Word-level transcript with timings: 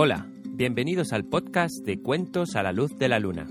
Hola, 0.00 0.28
bienvenidos 0.44 1.12
al 1.12 1.24
podcast 1.24 1.84
de 1.84 2.00
Cuentos 2.00 2.54
a 2.54 2.62
la 2.62 2.70
Luz 2.70 2.96
de 2.98 3.08
la 3.08 3.18
Luna. 3.18 3.48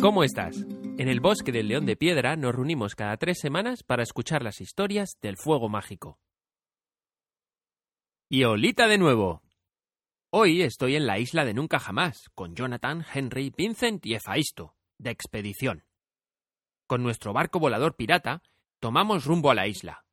¿Cómo 0.00 0.24
estás? 0.24 0.56
En 0.98 1.06
el 1.06 1.20
bosque 1.20 1.52
del 1.52 1.68
León 1.68 1.86
de 1.86 1.94
Piedra 1.94 2.34
nos 2.34 2.52
reunimos 2.52 2.96
cada 2.96 3.16
tres 3.16 3.38
semanas 3.38 3.84
para 3.84 4.02
escuchar 4.02 4.42
las 4.42 4.60
historias 4.60 5.18
del 5.22 5.36
fuego 5.36 5.68
mágico. 5.68 6.18
Y 8.36 8.42
holita 8.42 8.88
de 8.88 8.98
nuevo. 8.98 9.44
Hoy 10.30 10.62
estoy 10.62 10.96
en 10.96 11.06
la 11.06 11.20
isla 11.20 11.44
de 11.44 11.54
Nunca 11.54 11.78
Jamás, 11.78 12.30
con 12.34 12.56
Jonathan, 12.56 13.06
Henry, 13.14 13.52
Vincent 13.56 14.04
y 14.06 14.14
Efaisto, 14.14 14.74
de 14.98 15.10
expedición. 15.10 15.84
Con 16.88 17.04
nuestro 17.04 17.32
barco 17.32 17.60
volador 17.60 17.94
pirata, 17.94 18.42
tomamos 18.80 19.24
rumbo 19.24 19.52
a 19.52 19.54
la 19.54 19.68
isla. 19.68 20.04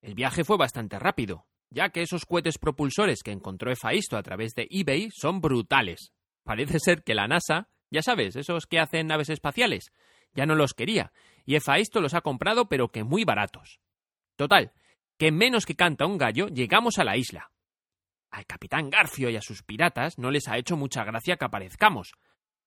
El 0.00 0.14
viaje 0.14 0.44
fue 0.44 0.56
bastante 0.56 1.00
rápido, 1.00 1.48
ya 1.68 1.88
que 1.88 2.02
esos 2.02 2.24
cohetes 2.24 2.58
propulsores 2.58 3.24
que 3.24 3.32
encontró 3.32 3.72
Efaisto 3.72 4.16
a 4.16 4.22
través 4.22 4.52
de 4.54 4.68
eBay 4.70 5.08
son 5.10 5.40
brutales. 5.40 6.12
Parece 6.44 6.78
ser 6.78 7.02
que 7.02 7.16
la 7.16 7.26
NASA, 7.26 7.68
ya 7.90 8.02
sabes, 8.02 8.36
esos 8.36 8.68
que 8.68 8.78
hacen 8.78 9.08
naves 9.08 9.28
espaciales, 9.28 9.90
ya 10.34 10.46
no 10.46 10.54
los 10.54 10.72
quería, 10.72 11.10
y 11.44 11.56
Efaisto 11.56 12.00
los 12.00 12.14
ha 12.14 12.20
comprado 12.20 12.68
pero 12.68 12.92
que 12.92 13.02
muy 13.02 13.24
baratos. 13.24 13.80
Total, 14.36 14.72
que 15.18 15.32
menos 15.32 15.66
que 15.66 15.74
canta 15.74 16.06
un 16.06 16.16
gallo 16.16 16.46
llegamos 16.46 17.00
a 17.00 17.04
la 17.04 17.16
isla. 17.16 17.50
Al 18.30 18.46
capitán 18.46 18.90
Garfio 18.90 19.30
y 19.30 19.36
a 19.36 19.42
sus 19.42 19.62
piratas 19.62 20.18
no 20.18 20.30
les 20.30 20.48
ha 20.48 20.58
hecho 20.58 20.76
mucha 20.76 21.04
gracia 21.04 21.36
que 21.36 21.44
aparezcamos, 21.44 22.12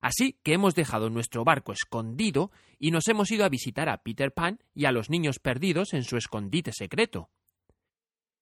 así 0.02 0.39
que 0.44 0.53
hemos 0.53 0.75
dejado 0.75 1.09
nuestro 1.09 1.44
barco 1.44 1.73
escondido 1.73 2.52
y 2.78 2.92
nos 2.92 3.08
hemos 3.08 3.30
ido 3.31 3.45
a 3.45 3.50
visitar 3.50 3.89
a 3.89 4.02
Peter 4.02 4.33
Pan 4.33 4.59
y 4.73 4.86
a 4.86 4.92
los 4.92 5.09
niños 5.09 5.39
perdidos 5.39 5.94
en 5.94 6.03
su 6.03 6.17
escondite 6.17 6.72
secreto. 6.73 7.30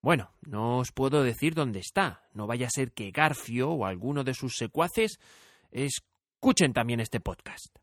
Bueno, 0.02 0.32
no 0.42 0.78
os 0.78 0.92
puedo 0.92 1.24
decir 1.24 1.54
dónde 1.54 1.80
está, 1.80 2.24
no 2.32 2.48
vaya 2.48 2.68
a 2.68 2.72
ser 2.72 2.94
que 2.94 3.12
Garfio 3.12 3.72
o 3.72 3.86
alguno 3.86 4.24
de 4.24 4.34
sus 4.34 4.56
secuaces 4.56 5.20
escuchen 5.72 6.72
también 6.74 7.00
este 7.00 7.20
podcast. 7.20 7.76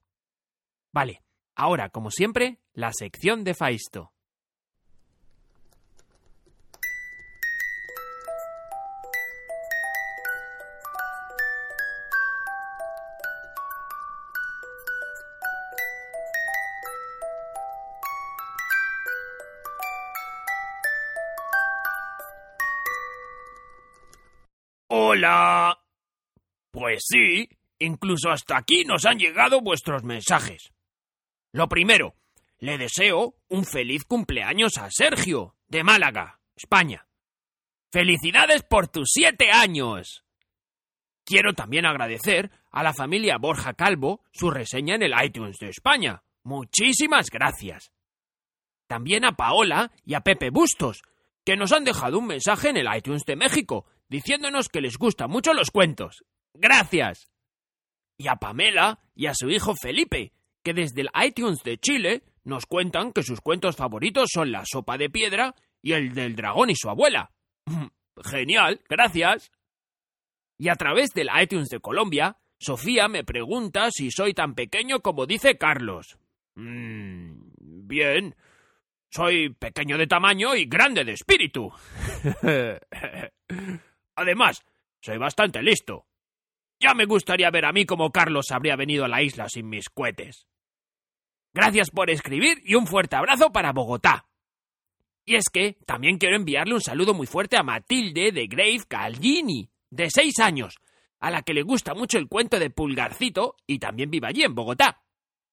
Vale, 0.92 1.22
ahora, 1.56 1.90
como 1.90 2.10
siempre, 2.10 2.60
la 2.72 2.92
sección 2.92 3.44
de 3.44 3.54
Faisto. 3.54 4.13
Hola. 25.14 25.78
Pues 26.72 27.04
sí, 27.06 27.48
incluso 27.78 28.30
hasta 28.30 28.56
aquí 28.56 28.84
nos 28.84 29.06
han 29.06 29.16
llegado 29.16 29.60
vuestros 29.60 30.02
mensajes. 30.02 30.72
Lo 31.52 31.68
primero, 31.68 32.16
le 32.58 32.78
deseo 32.78 33.36
un 33.48 33.64
feliz 33.64 34.04
cumpleaños 34.06 34.76
a 34.76 34.88
Sergio, 34.90 35.54
de 35.68 35.84
Málaga, 35.84 36.40
España. 36.56 37.06
¡Felicidades 37.92 38.64
por 38.64 38.88
tus 38.88 39.10
siete 39.12 39.52
años! 39.52 40.24
Quiero 41.24 41.52
también 41.52 41.86
agradecer 41.86 42.50
a 42.72 42.82
la 42.82 42.92
familia 42.92 43.38
Borja 43.38 43.74
Calvo 43.74 44.24
su 44.32 44.50
reseña 44.50 44.96
en 44.96 45.04
el 45.04 45.14
iTunes 45.24 45.58
de 45.58 45.68
España. 45.68 46.24
Muchísimas 46.42 47.30
gracias. 47.30 47.92
También 48.88 49.24
a 49.24 49.36
Paola 49.36 49.92
y 50.04 50.14
a 50.14 50.22
Pepe 50.22 50.50
Bustos, 50.50 51.02
que 51.44 51.56
nos 51.56 51.70
han 51.70 51.84
dejado 51.84 52.18
un 52.18 52.26
mensaje 52.26 52.70
en 52.70 52.78
el 52.78 52.88
iTunes 52.96 53.24
de 53.24 53.36
México, 53.36 53.86
diciéndonos 54.08 54.68
que 54.68 54.80
les 54.80 54.96
gustan 54.96 55.30
mucho 55.30 55.52
los 55.54 55.70
cuentos. 55.70 56.24
Gracias. 56.54 57.30
Y 58.16 58.28
a 58.28 58.36
Pamela 58.36 59.00
y 59.14 59.26
a 59.26 59.34
su 59.34 59.50
hijo 59.50 59.74
Felipe, 59.74 60.32
que 60.62 60.74
desde 60.74 61.02
el 61.02 61.10
iTunes 61.22 61.62
de 61.62 61.78
Chile 61.78 62.22
nos 62.44 62.66
cuentan 62.66 63.12
que 63.12 63.22
sus 63.22 63.40
cuentos 63.40 63.76
favoritos 63.76 64.30
son 64.32 64.52
La 64.52 64.64
sopa 64.64 64.98
de 64.98 65.10
piedra 65.10 65.54
y 65.82 65.92
el 65.92 66.14
del 66.14 66.36
dragón 66.36 66.70
y 66.70 66.76
su 66.76 66.88
abuela. 66.88 67.32
Genial, 68.24 68.80
gracias. 68.88 69.50
Y 70.58 70.68
a 70.68 70.76
través 70.76 71.12
del 71.12 71.28
iTunes 71.40 71.68
de 71.68 71.80
Colombia, 71.80 72.38
Sofía 72.58 73.08
me 73.08 73.24
pregunta 73.24 73.90
si 73.90 74.10
soy 74.10 74.32
tan 74.32 74.54
pequeño 74.54 75.00
como 75.00 75.26
dice 75.26 75.58
Carlos. 75.58 76.16
Mm, 76.54 77.86
bien. 77.86 78.36
Soy 79.10 79.50
pequeño 79.50 79.98
de 79.98 80.06
tamaño 80.06 80.54
y 80.56 80.64
grande 80.66 81.04
de 81.04 81.12
espíritu. 81.12 81.72
Además, 84.16 84.64
soy 85.00 85.18
bastante 85.18 85.62
listo. 85.62 86.06
Ya 86.80 86.94
me 86.94 87.06
gustaría 87.06 87.50
ver 87.50 87.64
a 87.64 87.72
mí 87.72 87.86
como 87.86 88.10
Carlos 88.10 88.50
habría 88.50 88.76
venido 88.76 89.04
a 89.04 89.08
la 89.08 89.22
isla 89.22 89.48
sin 89.48 89.68
mis 89.68 89.88
cohetes. 89.88 90.46
Gracias 91.52 91.90
por 91.90 92.10
escribir 92.10 92.60
y 92.64 92.74
un 92.74 92.86
fuerte 92.86 93.16
abrazo 93.16 93.52
para 93.52 93.72
Bogotá. 93.72 94.26
Y 95.24 95.36
es 95.36 95.48
que 95.48 95.78
también 95.86 96.18
quiero 96.18 96.36
enviarle 96.36 96.74
un 96.74 96.80
saludo 96.80 97.14
muy 97.14 97.26
fuerte 97.26 97.56
a 97.56 97.62
Matilde 97.62 98.32
de 98.32 98.46
Grave 98.46 98.82
Calgini, 98.86 99.70
de 99.90 100.10
seis 100.10 100.38
años, 100.40 100.76
a 101.20 101.30
la 101.30 101.42
que 101.42 101.54
le 101.54 101.62
gusta 101.62 101.94
mucho 101.94 102.18
el 102.18 102.28
cuento 102.28 102.58
de 102.58 102.70
Pulgarcito 102.70 103.56
y 103.66 103.78
también 103.78 104.10
vive 104.10 104.26
allí 104.26 104.42
en 104.42 104.54
Bogotá. 104.54 105.02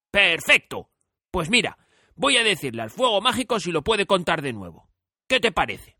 Perfecto. 0.09 0.89
Pues 1.29 1.49
mira, 1.49 1.77
voy 2.15 2.35
a 2.35 2.43
decirle 2.43 2.81
al 2.81 2.89
fuego 2.89 3.21
mágico 3.21 3.59
si 3.59 3.71
lo 3.71 3.83
puede 3.83 4.05
contar 4.05 4.41
de 4.41 4.51
nuevo. 4.51 4.89
¿Qué 5.27 5.39
te 5.39 5.53
parece? 5.53 5.97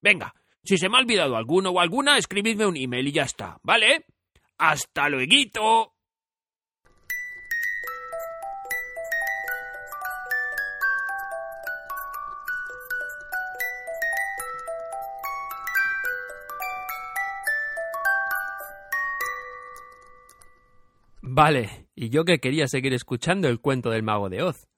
Venga, 0.00 0.34
si 0.64 0.78
se 0.78 0.88
me 0.88 0.96
ha 0.96 1.00
olvidado 1.00 1.36
alguno 1.36 1.70
o 1.70 1.80
alguna, 1.80 2.18
escribidme 2.18 2.66
un 2.66 2.76
email 2.76 3.08
y 3.08 3.12
ya 3.12 3.22
está, 3.22 3.58
¿vale? 3.62 4.04
¡Hasta 4.58 5.08
luego! 5.08 5.94
Vale, 21.34 21.88
y 21.94 22.10
yo 22.10 22.24
que 22.24 22.40
quería 22.40 22.68
seguir 22.68 22.92
escuchando 22.92 23.48
el 23.48 23.58
cuento 23.58 23.88
del 23.90 24.02
mago 24.02 24.28
de 24.28 24.42
Oz. 24.42 24.68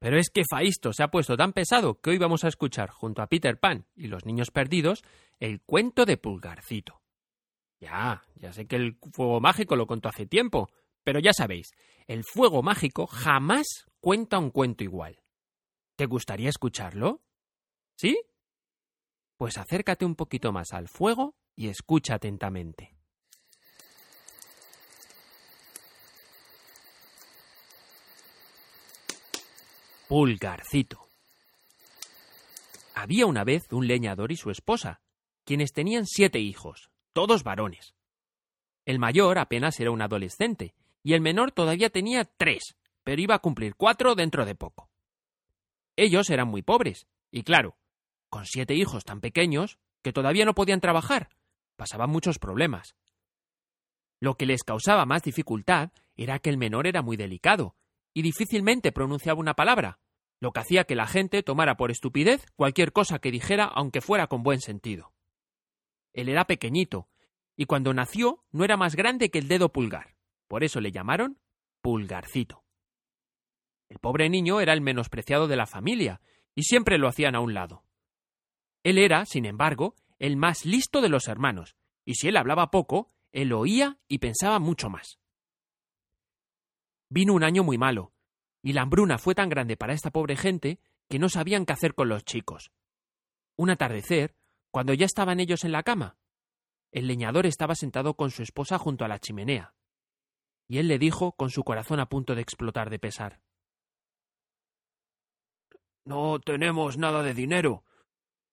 Pero 0.00 0.18
es 0.18 0.30
que 0.30 0.44
Faisto 0.48 0.94
se 0.94 1.02
ha 1.02 1.10
puesto 1.10 1.36
tan 1.36 1.52
pesado 1.52 2.00
que 2.00 2.10
hoy 2.10 2.18
vamos 2.18 2.42
a 2.44 2.48
escuchar, 2.48 2.88
junto 2.88 3.20
a 3.20 3.26
Peter 3.26 3.60
Pan 3.60 3.86
y 3.94 4.06
los 4.06 4.24
niños 4.24 4.50
perdidos, 4.50 5.04
el 5.38 5.60
cuento 5.60 6.06
de 6.06 6.16
Pulgarcito. 6.16 7.02
Ya, 7.80 8.24
ya 8.34 8.52
sé 8.52 8.66
que 8.66 8.76
el 8.76 8.98
fuego 9.12 9.40
mágico 9.40 9.76
lo 9.76 9.86
contó 9.86 10.08
hace 10.08 10.24
tiempo, 10.26 10.70
pero 11.04 11.20
ya 11.20 11.34
sabéis, 11.34 11.72
el 12.06 12.24
fuego 12.24 12.62
mágico 12.62 13.06
jamás 13.06 13.86
cuenta 14.00 14.38
un 14.38 14.50
cuento 14.50 14.84
igual. 14.84 15.20
¿Te 15.96 16.06
gustaría 16.06 16.48
escucharlo? 16.48 17.22
¿Sí? 17.96 18.22
Pues 19.36 19.58
acércate 19.58 20.06
un 20.06 20.16
poquito 20.16 20.50
más 20.50 20.72
al 20.72 20.88
fuego 20.88 21.34
y 21.54 21.68
escucha 21.68 22.14
atentamente. 22.14 22.99
Pulgarcito. 30.10 31.06
Había 32.96 33.26
una 33.26 33.44
vez 33.44 33.70
un 33.70 33.86
leñador 33.86 34.32
y 34.32 34.36
su 34.36 34.50
esposa, 34.50 35.00
quienes 35.44 35.72
tenían 35.72 36.04
siete 36.04 36.40
hijos, 36.40 36.90
todos 37.12 37.44
varones. 37.44 37.94
El 38.84 38.98
mayor 38.98 39.38
apenas 39.38 39.78
era 39.78 39.92
un 39.92 40.02
adolescente, 40.02 40.74
y 41.04 41.12
el 41.12 41.20
menor 41.20 41.52
todavía 41.52 41.90
tenía 41.90 42.24
tres, 42.24 42.76
pero 43.04 43.22
iba 43.22 43.36
a 43.36 43.38
cumplir 43.38 43.76
cuatro 43.76 44.16
dentro 44.16 44.44
de 44.44 44.56
poco. 44.56 44.90
Ellos 45.94 46.28
eran 46.30 46.48
muy 46.48 46.62
pobres, 46.62 47.06
y 47.30 47.44
claro, 47.44 47.76
con 48.30 48.46
siete 48.46 48.74
hijos 48.74 49.04
tan 49.04 49.20
pequeños, 49.20 49.78
que 50.02 50.12
todavía 50.12 50.44
no 50.44 50.56
podían 50.56 50.80
trabajar, 50.80 51.28
pasaban 51.76 52.10
muchos 52.10 52.40
problemas. 52.40 52.96
Lo 54.18 54.34
que 54.34 54.46
les 54.46 54.64
causaba 54.64 55.06
más 55.06 55.22
dificultad 55.22 55.92
era 56.16 56.40
que 56.40 56.50
el 56.50 56.58
menor 56.58 56.88
era 56.88 57.00
muy 57.00 57.16
delicado, 57.16 57.76
y 58.12 58.22
difícilmente 58.22 58.92
pronunciaba 58.92 59.40
una 59.40 59.54
palabra, 59.54 59.98
lo 60.40 60.52
que 60.52 60.60
hacía 60.60 60.84
que 60.84 60.94
la 60.94 61.06
gente 61.06 61.42
tomara 61.42 61.76
por 61.76 61.90
estupidez 61.90 62.46
cualquier 62.56 62.92
cosa 62.92 63.18
que 63.18 63.30
dijera 63.30 63.64
aunque 63.64 64.00
fuera 64.00 64.26
con 64.26 64.42
buen 64.42 64.60
sentido. 64.60 65.12
Él 66.12 66.28
era 66.28 66.46
pequeñito, 66.46 67.08
y 67.56 67.66
cuando 67.66 67.92
nació 67.92 68.44
no 68.50 68.64
era 68.64 68.76
más 68.76 68.96
grande 68.96 69.30
que 69.30 69.38
el 69.38 69.48
dedo 69.48 69.70
pulgar, 69.70 70.16
por 70.48 70.64
eso 70.64 70.80
le 70.80 70.92
llamaron 70.92 71.38
Pulgarcito. 71.82 72.64
El 73.88 73.98
pobre 73.98 74.28
niño 74.28 74.60
era 74.60 74.72
el 74.72 74.80
menospreciado 74.80 75.46
de 75.46 75.56
la 75.56 75.66
familia, 75.66 76.20
y 76.54 76.62
siempre 76.62 76.98
lo 76.98 77.08
hacían 77.08 77.34
a 77.34 77.40
un 77.40 77.54
lado. 77.54 77.84
Él 78.82 78.98
era, 78.98 79.26
sin 79.26 79.44
embargo, 79.44 79.94
el 80.18 80.36
más 80.36 80.64
listo 80.64 81.00
de 81.00 81.08
los 81.08 81.28
hermanos, 81.28 81.76
y 82.04 82.14
si 82.14 82.28
él 82.28 82.36
hablaba 82.36 82.70
poco, 82.70 83.12
él 83.32 83.52
oía 83.52 83.98
y 84.08 84.18
pensaba 84.18 84.58
mucho 84.58 84.90
más. 84.90 85.19
Vino 87.10 87.34
un 87.34 87.42
año 87.42 87.64
muy 87.64 87.76
malo, 87.76 88.12
y 88.62 88.72
la 88.72 88.82
hambruna 88.82 89.18
fue 89.18 89.34
tan 89.34 89.48
grande 89.48 89.76
para 89.76 89.92
esta 89.92 90.10
pobre 90.10 90.36
gente 90.36 90.78
que 91.08 91.18
no 91.18 91.28
sabían 91.28 91.66
qué 91.66 91.72
hacer 91.72 91.94
con 91.94 92.08
los 92.08 92.24
chicos. 92.24 92.70
Un 93.56 93.70
atardecer, 93.70 94.36
cuando 94.70 94.94
ya 94.94 95.06
estaban 95.06 95.40
ellos 95.40 95.64
en 95.64 95.72
la 95.72 95.82
cama, 95.82 96.16
el 96.92 97.08
leñador 97.08 97.46
estaba 97.46 97.74
sentado 97.74 98.14
con 98.14 98.30
su 98.30 98.42
esposa 98.42 98.78
junto 98.78 99.04
a 99.04 99.08
la 99.08 99.18
chimenea, 99.18 99.74
y 100.68 100.78
él 100.78 100.86
le 100.86 101.00
dijo 101.00 101.32
con 101.32 101.50
su 101.50 101.64
corazón 101.64 101.98
a 101.98 102.06
punto 102.06 102.36
de 102.36 102.42
explotar 102.42 102.90
de 102.90 103.00
pesar. 103.00 103.40
No 106.04 106.38
tenemos 106.38 106.96
nada 106.96 107.24
de 107.24 107.34
dinero. 107.34 107.84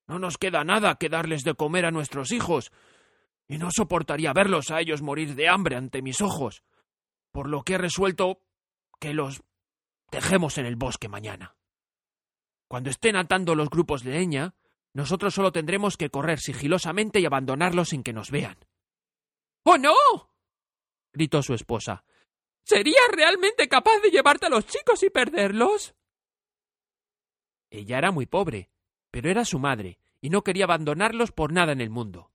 No 0.08 0.18
nos 0.18 0.36
queda 0.36 0.64
nada 0.64 0.96
que 0.96 1.08
darles 1.08 1.44
de 1.44 1.54
comer 1.54 1.86
a 1.86 1.92
nuestros 1.92 2.32
hijos, 2.32 2.72
y 3.46 3.58
no 3.58 3.70
soportaría 3.70 4.32
verlos 4.32 4.72
a 4.72 4.80
ellos 4.80 5.00
morir 5.00 5.36
de 5.36 5.48
hambre 5.48 5.76
ante 5.76 6.02
mis 6.02 6.20
ojos, 6.20 6.64
por 7.30 7.48
lo 7.48 7.62
que 7.62 7.74
he 7.74 7.78
resuelto 7.78 8.42
que 8.98 9.14
los 9.14 9.42
dejemos 10.10 10.58
en 10.58 10.66
el 10.66 10.76
bosque 10.76 11.08
mañana. 11.08 11.56
Cuando 12.68 12.90
estén 12.90 13.16
atando 13.16 13.54
los 13.54 13.70
grupos 13.70 14.02
de 14.02 14.12
leña, 14.12 14.54
nosotros 14.92 15.34
solo 15.34 15.52
tendremos 15.52 15.96
que 15.96 16.10
correr 16.10 16.40
sigilosamente 16.40 17.20
y 17.20 17.26
abandonarlos 17.26 17.90
sin 17.90 18.02
que 18.02 18.12
nos 18.12 18.30
vean. 18.30 18.58
¡Oh, 19.64 19.78
no! 19.78 19.94
gritó 21.12 21.42
su 21.42 21.54
esposa. 21.54 22.04
¿Serías 22.64 23.08
realmente 23.10 23.68
capaz 23.68 24.00
de 24.02 24.10
llevarte 24.10 24.46
a 24.46 24.50
los 24.50 24.66
chicos 24.66 25.02
y 25.02 25.10
perderlos? 25.10 25.94
Ella 27.70 27.98
era 27.98 28.12
muy 28.12 28.26
pobre, 28.26 28.70
pero 29.10 29.30
era 29.30 29.44
su 29.44 29.58
madre, 29.58 29.98
y 30.20 30.30
no 30.30 30.42
quería 30.42 30.64
abandonarlos 30.64 31.32
por 31.32 31.52
nada 31.52 31.72
en 31.72 31.80
el 31.80 31.90
mundo. 31.90 32.30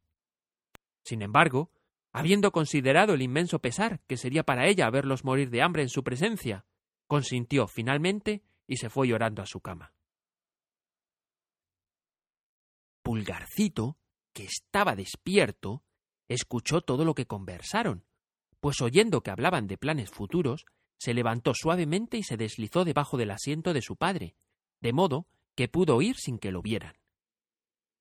Sin 1.04 1.21
embargo, 1.21 1.71
habiendo 2.13 2.51
considerado 2.51 3.15
el 3.15 3.24
inmenso 3.24 3.60
pesar 3.60 4.00
que 4.07 4.18
sería 4.18 4.44
para 4.44 4.68
ella 4.68 4.89
verlos 4.89 5.25
morir 5.25 5.50
de 5.50 5.63
hambre 5.63 5.81
en 5.81 5.89
su 5.89 6.04
presencia, 6.04 6.65
consintió 7.07 7.68
finalmente 7.68 8.44
y 8.68 8.77
se 8.77 8.89
fue 8.89 9.07
llorando 9.07 9.42
a 9.42 9.48
su 9.48 9.60
cama. 9.60 9.94
Pulgarcito, 13.01 13.98
que 14.31 14.45
estaba 14.45 14.95
despierto, 14.95 15.83
escuchó 16.30 16.81
todo 16.81 17.04
lo 17.04 17.15
que 17.15 17.25
conversaron, 17.25 18.06
pues 18.60 18.80
oyendo 18.81 19.21
que 19.21 19.31
hablaban 19.31 19.68
de 19.68 19.77
planes 19.77 20.10
futuros, 20.10 20.65
se 20.98 21.13
levantó 21.13 21.54
suavemente 21.54 22.18
y 22.18 22.24
se 22.24 22.38
deslizó 22.38 22.86
debajo 22.86 23.18
del 23.18 23.31
asiento 23.31 23.74
de 23.74 23.81
su 23.81 23.98
padre, 23.98 24.36
de 24.80 24.94
modo 24.94 25.27
que 25.56 25.68
pudo 25.68 25.98
oír 25.98 26.15
sin 26.15 26.38
que 26.39 26.51
lo 26.51 26.62
vieran. 26.62 26.95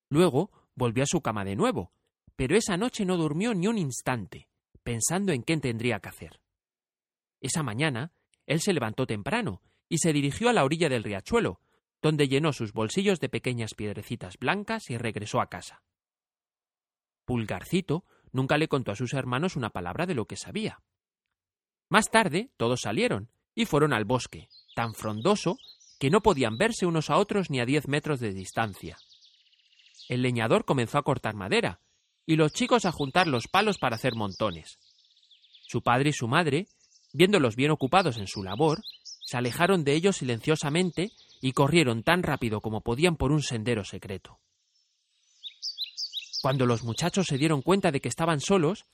Luego 0.08 0.52
volvió 0.74 1.02
a 1.02 1.06
su 1.06 1.20
cama 1.20 1.44
de 1.44 1.56
nuevo, 1.56 1.92
pero 2.36 2.56
esa 2.56 2.76
noche 2.76 3.04
no 3.04 3.16
durmió 3.16 3.54
ni 3.54 3.66
un 3.66 3.78
instante, 3.78 4.48
pensando 4.82 5.32
en 5.32 5.42
qué 5.42 5.56
tendría 5.58 6.00
que 6.00 6.08
hacer. 6.08 6.40
Esa 7.40 7.62
mañana, 7.62 8.12
él 8.46 8.60
se 8.60 8.72
levantó 8.72 9.06
temprano 9.06 9.62
y 9.88 9.98
se 9.98 10.12
dirigió 10.12 10.48
a 10.48 10.52
la 10.52 10.64
orilla 10.64 10.88
del 10.88 11.04
riachuelo, 11.04 11.60
donde 12.00 12.28
llenó 12.28 12.52
sus 12.52 12.72
bolsillos 12.72 13.20
de 13.20 13.28
pequeñas 13.28 13.74
piedrecitas 13.74 14.36
blancas 14.38 14.90
y 14.90 14.98
regresó 14.98 15.40
a 15.40 15.48
casa. 15.48 15.82
Pulgarcito 17.24 18.04
nunca 18.32 18.58
le 18.58 18.68
contó 18.68 18.90
a 18.90 18.96
sus 18.96 19.14
hermanos 19.14 19.56
una 19.56 19.70
palabra 19.70 20.06
de 20.06 20.14
lo 20.14 20.26
que 20.26 20.36
sabía. 20.36 20.82
Más 21.88 22.10
tarde 22.10 22.50
todos 22.56 22.80
salieron 22.80 23.30
y 23.54 23.66
fueron 23.66 23.92
al 23.92 24.04
bosque, 24.04 24.48
tan 24.74 24.94
frondoso 24.94 25.58
que 26.00 26.10
no 26.10 26.22
podían 26.22 26.56
verse 26.56 26.86
unos 26.86 27.10
a 27.10 27.18
otros 27.18 27.50
ni 27.50 27.60
a 27.60 27.66
diez 27.66 27.86
metros 27.86 28.18
de 28.18 28.32
distancia. 28.32 28.96
El 30.08 30.22
leñador 30.22 30.64
comenzó 30.64 30.98
a 30.98 31.04
cortar 31.04 31.36
madera, 31.36 31.80
y 32.26 32.36
los 32.36 32.52
chicos 32.52 32.84
a 32.84 32.92
juntar 32.92 33.26
los 33.26 33.48
palos 33.48 33.78
para 33.78 33.96
hacer 33.96 34.14
montones. 34.14 34.78
Su 35.66 35.82
padre 35.82 36.10
y 36.10 36.12
su 36.12 36.28
madre, 36.28 36.66
viéndolos 37.12 37.56
bien 37.56 37.70
ocupados 37.70 38.18
en 38.18 38.26
su 38.26 38.42
labor, 38.42 38.82
se 39.24 39.36
alejaron 39.36 39.84
de 39.84 39.94
ellos 39.94 40.16
silenciosamente 40.16 41.10
y 41.40 41.52
corrieron 41.52 42.02
tan 42.02 42.22
rápido 42.22 42.60
como 42.60 42.82
podían 42.82 43.16
por 43.16 43.32
un 43.32 43.42
sendero 43.42 43.84
secreto. 43.84 44.38
Cuando 46.42 46.66
los 46.66 46.82
muchachos 46.82 47.26
se 47.28 47.38
dieron 47.38 47.62
cuenta 47.62 47.90
de 47.90 48.00
que 48.00 48.08
estaban 48.08 48.40
solos, 48.40 48.84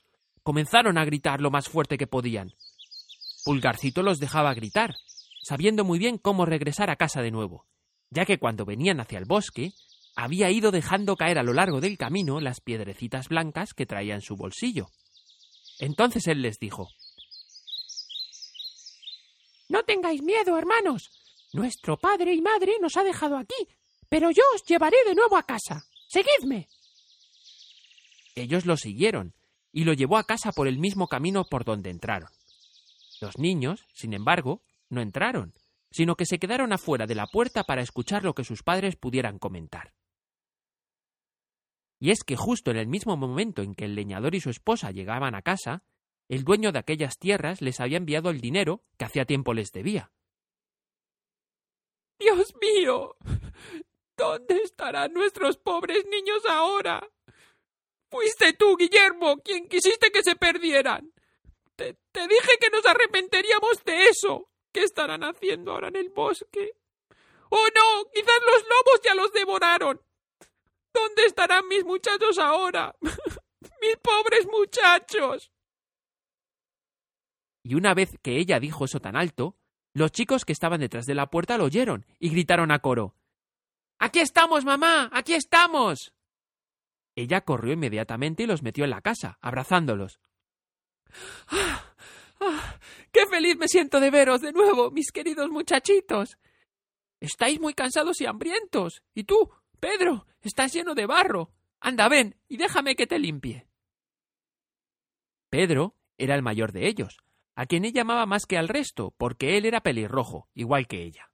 comenzaron 0.43 0.97
a 0.97 1.05
gritar 1.05 1.41
lo 1.41 1.51
más 1.51 1.67
fuerte 1.67 1.97
que 1.97 2.07
podían. 2.07 2.53
Pulgarcito 3.43 4.03
los 4.03 4.19
dejaba 4.19 4.53
gritar, 4.53 4.95
sabiendo 5.43 5.83
muy 5.83 5.99
bien 5.99 6.17
cómo 6.17 6.45
regresar 6.45 6.89
a 6.89 6.95
casa 6.95 7.21
de 7.21 7.31
nuevo, 7.31 7.65
ya 8.09 8.25
que 8.25 8.39
cuando 8.39 8.65
venían 8.65 8.99
hacia 8.99 9.17
el 9.17 9.25
bosque, 9.25 9.73
había 10.23 10.51
ido 10.51 10.71
dejando 10.71 11.15
caer 11.15 11.39
a 11.39 11.43
lo 11.43 11.53
largo 11.53 11.79
del 11.79 11.97
camino 11.97 12.41
las 12.41 12.59
piedrecitas 12.59 13.29
blancas 13.29 13.73
que 13.73 13.85
traía 13.85 14.15
en 14.15 14.21
su 14.21 14.35
bolsillo. 14.35 14.89
Entonces 15.79 16.27
él 16.27 16.41
les 16.41 16.59
dijo 16.59 16.89
No 19.69 19.83
tengáis 19.83 20.21
miedo, 20.21 20.57
hermanos. 20.57 21.09
Nuestro 21.53 21.97
padre 21.97 22.33
y 22.33 22.41
madre 22.41 22.73
nos 22.81 22.97
ha 22.97 23.03
dejado 23.03 23.37
aquí, 23.37 23.55
pero 24.09 24.29
yo 24.29 24.43
os 24.53 24.63
llevaré 24.65 24.97
de 25.05 25.15
nuevo 25.15 25.37
a 25.37 25.43
casa. 25.43 25.85
Seguidme. 26.09 26.67
Ellos 28.35 28.65
lo 28.65 28.75
siguieron, 28.75 29.33
y 29.71 29.85
lo 29.85 29.93
llevó 29.93 30.17
a 30.17 30.25
casa 30.25 30.51
por 30.51 30.67
el 30.67 30.79
mismo 30.79 31.07
camino 31.07 31.45
por 31.45 31.63
donde 31.63 31.91
entraron. 31.91 32.29
Los 33.21 33.37
niños, 33.37 33.85
sin 33.93 34.13
embargo, 34.13 34.61
no 34.89 35.01
entraron, 35.01 35.53
sino 35.91 36.15
que 36.15 36.25
se 36.25 36.39
quedaron 36.39 36.73
afuera 36.73 37.07
de 37.07 37.15
la 37.15 37.27
puerta 37.27 37.63
para 37.63 37.81
escuchar 37.81 38.23
lo 38.23 38.33
que 38.33 38.43
sus 38.43 38.63
padres 38.63 38.95
pudieran 38.95 39.39
comentar. 39.39 39.93
Y 41.99 42.11
es 42.11 42.23
que 42.23 42.35
justo 42.35 42.71
en 42.71 42.77
el 42.77 42.87
mismo 42.87 43.17
momento 43.17 43.61
en 43.61 43.75
que 43.75 43.85
el 43.85 43.95
leñador 43.95 44.35
y 44.35 44.39
su 44.39 44.49
esposa 44.49 44.91
llegaban 44.91 45.35
a 45.35 45.41
casa, 45.41 45.83
el 46.29 46.43
dueño 46.43 46.71
de 46.71 46.79
aquellas 46.79 47.17
tierras 47.17 47.61
les 47.61 47.79
había 47.79 47.97
enviado 47.97 48.29
el 48.29 48.39
dinero 48.39 48.83
que 48.97 49.05
hacía 49.05 49.25
tiempo 49.25 49.53
les 49.53 49.71
debía. 49.71 50.11
Dios 52.19 52.53
mío. 52.61 53.15
¿Dónde 54.17 54.57
estarán 54.63 55.13
nuestros 55.13 55.57
pobres 55.57 56.05
niños 56.05 56.45
ahora? 56.47 57.01
Fuiste 58.09 58.53
tú, 58.53 58.75
Guillermo, 58.75 59.37
quien 59.37 59.67
quisiste 59.67 60.11
que 60.11 60.23
se 60.23 60.35
perdieran. 60.35 61.13
Te, 61.75 61.95
dije 62.13 62.57
que 62.59 62.69
nos 62.69 62.85
arrepentiríamos 62.85 63.83
de 63.85 64.07
eso. 64.07 64.49
¿Qué 64.73 64.83
estarán 64.83 65.23
haciendo 65.23 65.71
ahora 65.71 65.87
en 65.87 65.95
el 65.95 66.09
bosque? 66.09 66.73
¡Oh 67.49 67.67
no! 67.73 68.11
Quizás 68.13 68.39
los 68.45 68.63
lobos 68.63 69.01
ya 69.03 69.15
los 69.15 69.31
devoraron. 69.31 70.01
¿Dónde 70.93 71.25
estarán 71.25 71.67
mis 71.67 71.85
muchachos 71.85 72.37
ahora? 72.37 72.95
mis 73.01 73.97
pobres 73.97 74.47
muchachos. 74.51 75.51
Y 77.63 77.75
una 77.75 77.93
vez 77.93 78.17
que 78.21 78.37
ella 78.37 78.59
dijo 78.59 78.85
eso 78.85 78.99
tan 78.99 79.15
alto, 79.15 79.57
los 79.93 80.11
chicos 80.11 80.45
que 80.45 80.53
estaban 80.53 80.79
detrás 80.79 81.05
de 81.05 81.15
la 81.15 81.29
puerta 81.29 81.57
lo 81.57 81.65
oyeron 81.65 82.05
y 82.19 82.29
gritaron 82.29 82.71
a 82.71 82.79
coro 82.79 83.15
Aquí 83.99 84.19
estamos, 84.19 84.63
mamá. 84.63 85.09
Aquí 85.11 85.33
estamos. 85.33 86.13
Ella 87.15 87.41
corrió 87.41 87.73
inmediatamente 87.73 88.43
y 88.43 88.47
los 88.47 88.63
metió 88.63 88.85
en 88.85 88.91
la 88.91 89.01
casa, 89.01 89.37
abrazándolos. 89.41 90.21
¡Ah! 91.47 91.83
¡Ah! 92.39 92.79
¡Qué 93.11 93.25
feliz 93.27 93.57
me 93.57 93.67
siento 93.67 93.99
de 93.99 94.09
veros 94.09 94.39
de 94.39 94.53
nuevo, 94.53 94.89
mis 94.89 95.11
queridos 95.11 95.49
muchachitos! 95.49 96.37
Estáis 97.19 97.59
muy 97.59 97.73
cansados 97.73 98.21
y 98.21 98.25
hambrientos. 98.25 99.03
Y 99.13 99.25
tú, 99.25 99.51
Pedro, 99.79 100.25
estás 100.41 100.73
lleno 100.73 100.95
de 100.95 101.05
barro. 101.05 101.51
Anda, 101.79 102.09
ven, 102.09 102.35
y 102.47 102.57
déjame 102.57 102.95
que 102.95 103.07
te 103.07 103.19
limpie. 103.19 103.67
Pedro 105.49 105.95
era 106.17 106.35
el 106.35 106.41
mayor 106.41 106.71
de 106.71 106.87
ellos, 106.87 107.17
a 107.55 107.65
quien 107.65 107.85
ella 107.85 108.01
amaba 108.01 108.25
más 108.25 108.45
que 108.45 108.57
al 108.57 108.67
resto, 108.67 109.13
porque 109.17 109.57
él 109.57 109.65
era 109.65 109.81
pelirrojo, 109.81 110.49
igual 110.53 110.87
que 110.87 111.03
ella. 111.03 111.31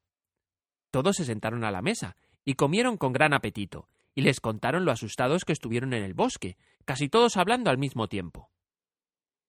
Todos 0.92 1.18
se 1.18 1.26
sentaron 1.26 1.64
a 1.64 1.72
la 1.72 1.82
mesa 1.82 2.16
y 2.46 2.54
comieron 2.54 2.98
con 2.98 3.12
gran 3.12 3.34
apetito, 3.34 3.90
y 4.14 4.22
les 4.22 4.40
contaron 4.40 4.86
lo 4.86 4.92
asustados 4.92 5.44
que 5.44 5.54
estuvieron 5.54 5.94
en 5.94 6.04
el 6.04 6.14
bosque, 6.14 6.58
casi 6.86 7.10
todos 7.10 7.38
hablando 7.38 7.72
al 7.72 7.78
mismo 7.78 8.08
tiempo 8.08 8.52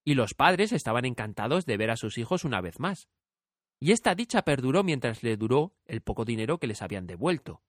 y 0.07 0.15
los 0.15 0.35
padres 0.35 0.73
estaban 0.73 1.05
encantados 1.05 1.67
de 1.67 1.77
ver 1.77 1.91
a 1.91 1.97
sus 1.97 2.17
hijos 2.17 2.45
una 2.45 2.61
vez 2.61 2.79
más. 2.79 3.09
Y 3.81 3.91
esta 3.91 4.15
dicha 4.15 4.43
perduró 4.43 4.85
mientras 4.85 5.25
le 5.25 5.37
duró 5.37 5.75
el 5.85 6.01
poco 6.01 6.25
dinero 6.25 6.59
que 6.59 6.69
les 6.69 6.81
habían 6.81 7.09
devuelto. 7.09 7.61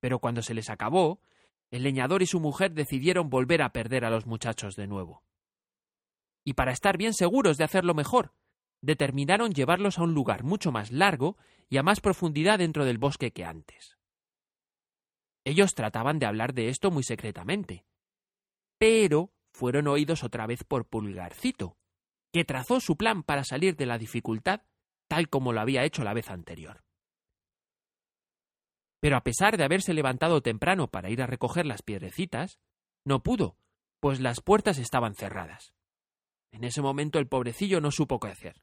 Pero 0.00 0.18
cuando 0.18 0.42
se 0.42 0.54
les 0.54 0.70
acabó, 0.70 1.20
el 1.70 1.82
leñador 1.82 2.22
y 2.22 2.26
su 2.26 2.40
mujer 2.40 2.72
decidieron 2.72 3.30
volver 3.30 3.62
a 3.62 3.72
perder 3.72 4.04
a 4.04 4.10
los 4.10 4.26
muchachos 4.26 4.76
de 4.76 4.86
nuevo. 4.86 5.22
Y 6.44 6.54
para 6.54 6.72
estar 6.72 6.96
bien 6.96 7.14
seguros 7.14 7.58
de 7.58 7.64
hacerlo 7.64 7.94
mejor, 7.94 8.32
determinaron 8.80 9.52
llevarlos 9.52 9.98
a 9.98 10.02
un 10.02 10.14
lugar 10.14 10.42
mucho 10.42 10.72
más 10.72 10.90
largo 10.90 11.36
y 11.68 11.76
a 11.76 11.82
más 11.82 12.00
profundidad 12.00 12.58
dentro 12.58 12.84
del 12.84 12.98
bosque 12.98 13.32
que 13.32 13.44
antes. 13.44 13.98
Ellos 15.44 15.74
trataban 15.74 16.18
de 16.18 16.26
hablar 16.26 16.54
de 16.54 16.68
esto 16.68 16.90
muy 16.90 17.02
secretamente. 17.02 17.84
Pero 18.78 19.32
fueron 19.52 19.86
oídos 19.86 20.24
otra 20.24 20.46
vez 20.46 20.64
por 20.64 20.88
Pulgarcito, 20.88 21.76
que 22.32 22.44
trazó 22.44 22.80
su 22.80 22.96
plan 22.96 23.22
para 23.22 23.44
salir 23.44 23.76
de 23.76 23.86
la 23.86 23.98
dificultad 23.98 24.62
tal 25.08 25.28
como 25.28 25.52
lo 25.52 25.60
había 25.60 25.84
hecho 25.84 26.04
la 26.04 26.14
vez 26.14 26.30
anterior. 26.30 26.84
Pero 29.00 29.16
a 29.16 29.22
pesar 29.22 29.56
de 29.56 29.64
haberse 29.64 29.94
levantado 29.94 30.42
temprano 30.42 30.88
para 30.88 31.10
ir 31.10 31.22
a 31.22 31.26
recoger 31.26 31.66
las 31.66 31.82
piedrecitas, 31.82 32.58
no 33.04 33.22
pudo, 33.22 33.56
pues 33.98 34.20
las 34.20 34.40
puertas 34.40 34.78
estaban 34.78 35.14
cerradas. 35.14 35.74
En 36.52 36.64
ese 36.64 36.82
momento 36.82 37.18
el 37.18 37.28
pobrecillo 37.28 37.80
no 37.80 37.90
supo 37.90 38.20
qué 38.20 38.28
hacer. 38.28 38.62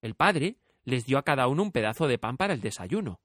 El 0.00 0.14
padre 0.14 0.58
les 0.84 1.06
dio 1.06 1.18
a 1.18 1.22
cada 1.22 1.46
uno 1.48 1.62
un 1.62 1.72
pedazo 1.72 2.06
de 2.06 2.18
pan 2.18 2.36
para 2.36 2.54
el 2.54 2.60
desayuno. 2.60 3.20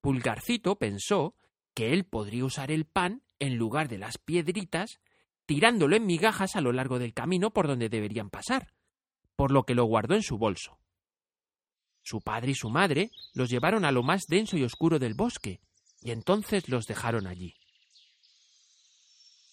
Pulgarcito 0.00 0.78
pensó 0.78 1.34
que 1.74 1.92
él 1.92 2.04
podría 2.04 2.44
usar 2.44 2.70
el 2.70 2.86
pan 2.86 3.22
en 3.38 3.56
lugar 3.56 3.88
de 3.88 3.98
las 3.98 4.18
piedritas, 4.18 5.00
tirándolo 5.46 5.96
en 5.96 6.06
migajas 6.06 6.56
a 6.56 6.60
lo 6.60 6.72
largo 6.72 6.98
del 6.98 7.14
camino 7.14 7.52
por 7.52 7.66
donde 7.66 7.88
deberían 7.88 8.30
pasar, 8.30 8.72
por 9.36 9.52
lo 9.52 9.64
que 9.64 9.74
lo 9.74 9.84
guardó 9.84 10.14
en 10.14 10.22
su 10.22 10.38
bolso. 10.38 10.77
Su 12.08 12.22
padre 12.22 12.52
y 12.52 12.54
su 12.54 12.70
madre 12.70 13.10
los 13.34 13.50
llevaron 13.50 13.84
a 13.84 13.92
lo 13.92 14.02
más 14.02 14.28
denso 14.28 14.56
y 14.56 14.64
oscuro 14.64 14.98
del 14.98 15.12
bosque, 15.12 15.60
y 16.00 16.10
entonces 16.10 16.66
los 16.66 16.86
dejaron 16.86 17.26
allí. 17.26 17.54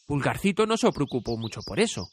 Pulgarcito 0.06 0.66
no 0.66 0.78
se 0.78 0.90
preocupó 0.94 1.36
mucho 1.36 1.60
por 1.68 1.82
eso, 1.82 2.08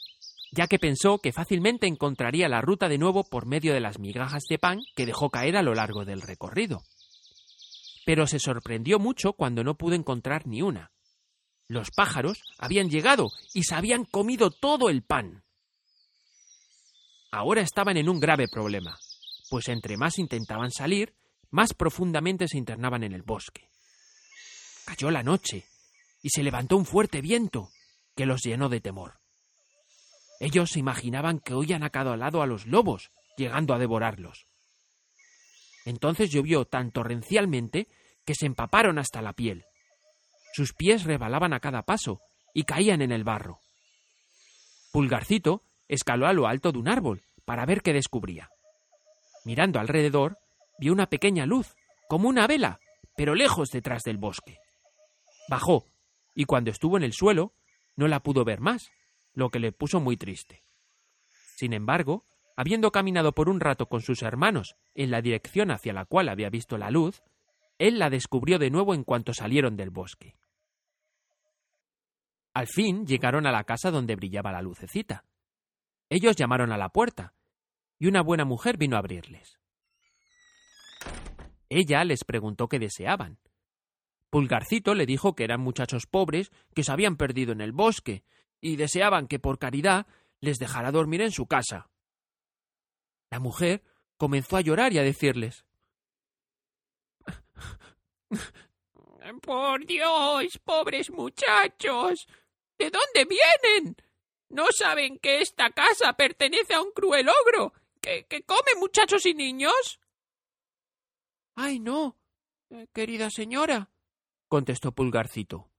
ya 0.51 0.67
que 0.67 0.81
pensó 0.81 1.19
que 1.19 1.31
fácilmente 1.31 1.87
encontraría 1.87 2.49
la 2.49 2.61
ruta 2.61 2.89
de 2.89 2.99
nuevo 2.99 3.23
por 3.23 3.47
medio 3.47 3.73
de 3.73 3.79
las 3.79 4.01
migajas 4.01 4.43
de 4.51 4.59
pan 4.59 4.81
que 4.97 5.07
dejó 5.07 5.31
caer 5.31 5.57
a 5.57 5.63
lo 5.63 5.75
largo 5.75 6.05
del 6.05 6.21
recorrido. 6.21 6.83
Pero 8.05 8.27
se 8.27 8.41
sorprendió 8.41 8.99
mucho 8.99 9.35
cuando 9.35 9.63
no 9.63 9.77
pudo 9.77 9.95
encontrar 9.95 10.49
ni 10.49 10.61
una. 10.61 10.91
Los 11.69 11.93
pájaros 11.93 12.43
habían 12.59 12.91
llegado 12.91 13.29
y 13.55 13.63
se 13.63 13.77
habían 13.77 14.05
comido 14.07 14.51
todo 14.51 14.91
el 14.91 15.05
pan. 15.05 15.45
Ahora 17.31 17.63
estaban 17.63 17.97
en 17.97 18.09
un 18.09 18.19
grave 18.19 18.49
problema, 18.49 18.99
pues 19.53 19.69
entre 19.69 19.99
más 19.99 20.19
intentaban 20.19 20.71
salir, 20.71 21.13
más 21.51 21.75
profundamente 21.75 22.49
se 22.49 22.57
internaban 22.57 23.05
en 23.05 23.13
el 23.13 23.21
bosque. 23.21 23.69
Cayó 24.87 25.11
la 25.11 25.23
noche 25.23 25.67
y 26.23 26.31
se 26.31 26.43
levantó 26.43 26.79
un 26.79 26.87
fuerte 26.87 27.21
viento 27.21 27.69
que 28.17 28.25
los 28.25 28.41
llenó 28.41 28.71
de 28.71 28.81
temor. 28.81 29.21
Ellos 30.41 30.71
se 30.71 30.79
imaginaban 30.79 31.39
que 31.39 31.53
oían 31.53 31.83
a 31.83 31.91
cada 31.91 32.17
lado 32.17 32.41
a 32.41 32.47
los 32.47 32.67
lobos, 32.67 33.11
llegando 33.37 33.75
a 33.75 33.79
devorarlos. 33.79 34.47
Entonces 35.85 36.31
llovió 36.31 36.65
tan 36.65 36.91
torrencialmente 36.91 37.89
que 38.25 38.35
se 38.35 38.47
empaparon 38.47 38.99
hasta 38.99 39.21
la 39.21 39.35
piel. 39.35 39.67
Sus 40.55 40.73
pies 40.73 41.05
rebalaban 41.05 41.53
a 41.53 41.61
cada 41.61 41.83
paso 41.83 42.23
y 42.55 42.63
caían 42.63 43.03
en 43.03 43.13
el 43.13 43.23
barro. 43.23 43.61
Pulgarcito 44.93 45.63
escaló 45.89 46.27
a 46.27 46.33
lo 46.33 46.47
alto 46.47 46.73
de 46.73 46.79
un 46.79 46.89
árbol 46.89 47.27
para 47.45 47.67
ver 47.67 47.83
qué 47.83 47.93
descubría. 47.93 48.49
Mirando 49.45 49.81
alrededor, 49.81 50.39
vio 50.79 50.93
una 50.93 51.09
pequeña 51.09 51.47
luz, 51.47 51.75
como 52.09 52.29
una 52.29 52.47
vela, 52.47 52.81
pero 53.17 53.35
lejos 53.35 53.71
detrás 53.71 54.03
del 54.03 54.19
bosque. 54.19 54.59
Bajó, 55.49 55.87
y 56.35 56.45
cuando 56.45 56.71
estuvo 56.71 56.97
en 56.97 57.03
el 57.03 57.13
suelo, 57.13 57.53
no 57.97 58.09
la 58.09 58.21
pudo 58.21 58.45
ver 58.45 58.61
más, 58.61 58.91
lo 59.35 59.51
que 59.51 59.59
le 59.59 59.73
puso 59.73 60.01
muy 60.01 60.17
triste. 60.17 60.63
Sin 61.57 61.73
embargo, 61.73 62.25
habiendo 62.57 62.91
caminado 62.91 63.33
por 63.33 63.49
un 63.49 63.61
rato 63.61 63.87
con 63.87 64.03
sus 64.03 64.23
hermanos 64.23 64.77
en 64.95 65.11
la 65.11 65.23
dirección 65.23 65.71
hacia 65.71 65.93
la 65.93 66.05
cual 66.05 66.29
había 66.29 66.51
visto 66.51 66.79
la 66.79 66.91
luz, 66.91 67.23
él 67.79 67.99
la 67.99 68.11
descubrió 68.11 68.59
de 68.59 68.71
nuevo 68.71 68.95
en 68.95 69.05
cuanto 69.05 69.35
salieron 69.35 69.77
del 69.77 69.91
bosque. 69.91 70.37
Al 72.55 72.67
fin 72.67 73.07
llegaron 73.07 73.47
a 73.47 73.53
la 73.53 73.65
casa 73.65 73.91
donde 73.91 74.15
brillaba 74.15 74.53
la 74.53 74.63
lucecita. 74.63 75.25
Ellos 76.11 76.37
llamaron 76.37 76.71
a 76.71 76.77
la 76.77 76.91
puerta, 76.91 77.33
y 78.03 78.09
una 78.09 78.21
buena 78.21 78.45
mujer 78.45 78.79
vino 78.79 78.97
a 78.97 78.99
abrirles. 78.99 79.61
Ella 81.69 82.03
les 82.03 82.25
preguntó 82.25 82.67
qué 82.67 82.81
deseaban. 82.81 83.39
Pulgarcito 84.29 84.95
le 84.95 85.07
dijo 85.07 85.37
que 85.37 85.45
eran 85.45 85.61
muchachos 85.61 86.09
pobres 86.09 86.51
que 86.75 86.83
se 86.83 86.91
habían 86.91 87.17
perdido 87.17 87.53
en 87.53 87.61
el 87.61 87.71
bosque 87.71 88.25
y 88.61 88.75
deseaban 88.75 89.29
que 89.29 89.39
por 89.39 89.61
caridad 89.61 90.09
les 90.41 90.59
dejara 90.59 90.91
dormir 90.91 91.21
en 91.21 91.31
su 91.31 91.47
casa. 91.47 91.91
La 93.31 93.39
mujer 93.39 93.85
comenzó 94.17 94.57
a 94.57 94.63
llorar 94.63 94.93
y 94.93 94.99
a 94.99 95.05
decirles 95.05 95.65
Por 99.43 99.87
Dios, 99.87 100.59
pobres 100.65 101.09
muchachos. 101.09 102.27
¿De 102.77 102.91
dónde 102.91 103.27
vienen? 103.27 103.97
¿No 104.49 104.67
saben 104.73 105.21
que 105.21 105.41
esta 105.41 105.71
casa 105.71 106.15
pertenece 106.15 106.75
a 106.75 106.83
un 106.83 106.91
cruel 106.91 107.29
ogro 107.29 107.73
que 108.03 108.43
come 108.43 108.75
muchachos 108.79 109.25
y 109.27 109.35
niños? 109.35 110.01
Ay, 111.55 111.81
no, 111.81 112.17
querida 112.93 113.31
señora, 113.31 113.91
contestó 114.49 114.93
Pulgarcito, 114.93 115.71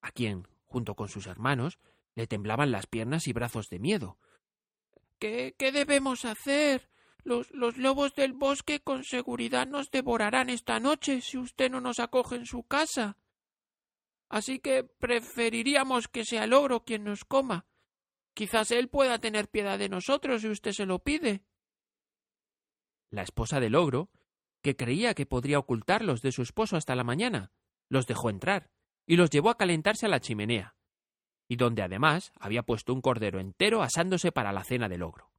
a 0.00 0.10
quien, 0.10 0.48
junto 0.66 0.94
con 0.94 1.08
sus 1.08 1.26
hermanos, 1.26 1.78
le 2.14 2.26
temblaban 2.26 2.72
las 2.72 2.86
piernas 2.86 3.28
y 3.28 3.32
brazos 3.32 3.68
de 3.68 3.78
miedo. 3.78 4.18
¿Qué, 5.18 5.54
qué 5.56 5.70
debemos 5.70 6.24
hacer? 6.24 6.88
Los, 7.24 7.50
los 7.50 7.76
lobos 7.76 8.14
del 8.14 8.32
bosque 8.32 8.80
con 8.80 9.04
seguridad 9.04 9.66
nos 9.66 9.90
devorarán 9.90 10.50
esta 10.50 10.80
noche 10.80 11.20
si 11.20 11.36
usted 11.38 11.70
no 11.70 11.80
nos 11.80 11.98
acoge 11.98 12.36
en 12.36 12.46
su 12.46 12.62
casa. 12.62 13.18
Así 14.28 14.60
que 14.60 14.84
preferiríamos 14.84 16.08
que 16.08 16.24
sea 16.24 16.44
el 16.44 16.52
ogro 16.52 16.84
quien 16.84 17.04
nos 17.04 17.24
coma. 17.24 17.66
Quizás 18.34 18.70
él 18.70 18.88
pueda 18.88 19.18
tener 19.18 19.48
piedad 19.48 19.78
de 19.78 19.88
nosotros 19.88 20.42
si 20.42 20.48
usted 20.48 20.72
se 20.72 20.86
lo 20.86 21.00
pide. 21.00 21.42
La 23.10 23.22
esposa 23.22 23.60
del 23.60 23.74
ogro, 23.74 24.10
que 24.62 24.76
creía 24.76 25.14
que 25.14 25.26
podría 25.26 25.58
ocultarlos 25.58 26.20
de 26.20 26.32
su 26.32 26.42
esposo 26.42 26.76
hasta 26.76 26.94
la 26.94 27.04
mañana, 27.04 27.52
los 27.88 28.06
dejó 28.06 28.30
entrar 28.30 28.70
y 29.06 29.16
los 29.16 29.30
llevó 29.30 29.50
a 29.50 29.56
calentarse 29.56 30.06
a 30.06 30.10
la 30.10 30.20
chimenea, 30.20 30.76
y 31.48 31.56
donde 31.56 31.82
además 31.82 32.32
había 32.38 32.62
puesto 32.62 32.92
un 32.92 33.00
cordero 33.00 33.40
entero 33.40 33.82
asándose 33.82 34.32
para 34.32 34.52
la 34.52 34.64
cena 34.64 34.88
del 34.88 35.02
ogro. 35.02 35.32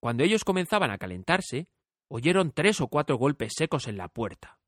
Cuando 0.00 0.24
ellos 0.24 0.44
comenzaban 0.44 0.90
a 0.90 0.98
calentarse, 0.98 1.68
oyeron 2.08 2.52
tres 2.52 2.80
o 2.80 2.88
cuatro 2.88 3.16
golpes 3.16 3.54
secos 3.56 3.88
en 3.88 3.96
la 3.96 4.08
puerta. 4.08 4.58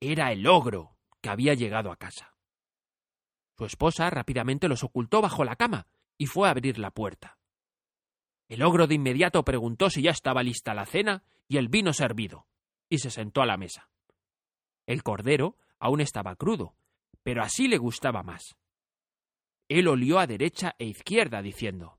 Era 0.00 0.32
el 0.32 0.46
ogro 0.46 0.98
que 1.22 1.30
había 1.30 1.54
llegado 1.54 1.90
a 1.90 1.96
casa. 1.96 2.34
Su 3.56 3.64
esposa 3.64 4.10
rápidamente 4.10 4.68
los 4.68 4.84
ocultó 4.84 5.22
bajo 5.22 5.44
la 5.44 5.56
cama 5.56 5.86
y 6.18 6.26
fue 6.26 6.48
a 6.48 6.50
abrir 6.50 6.78
la 6.78 6.90
puerta. 6.90 7.38
El 8.48 8.62
ogro 8.62 8.86
de 8.86 8.94
inmediato 8.94 9.44
preguntó 9.44 9.90
si 9.90 10.02
ya 10.02 10.10
estaba 10.10 10.42
lista 10.42 10.74
la 10.74 10.86
cena 10.86 11.24
y 11.48 11.56
el 11.56 11.68
vino 11.68 11.92
servido, 11.92 12.46
y 12.88 12.98
se 12.98 13.10
sentó 13.10 13.42
a 13.42 13.46
la 13.46 13.56
mesa. 13.56 13.88
El 14.86 15.02
cordero 15.02 15.56
aún 15.78 16.00
estaba 16.00 16.36
crudo, 16.36 16.76
pero 17.22 17.42
así 17.42 17.68
le 17.68 17.78
gustaba 17.78 18.22
más. 18.22 18.56
Él 19.68 19.88
olió 19.88 20.18
a 20.18 20.26
derecha 20.26 20.74
e 20.78 20.84
izquierda, 20.84 21.40
diciendo 21.40 21.98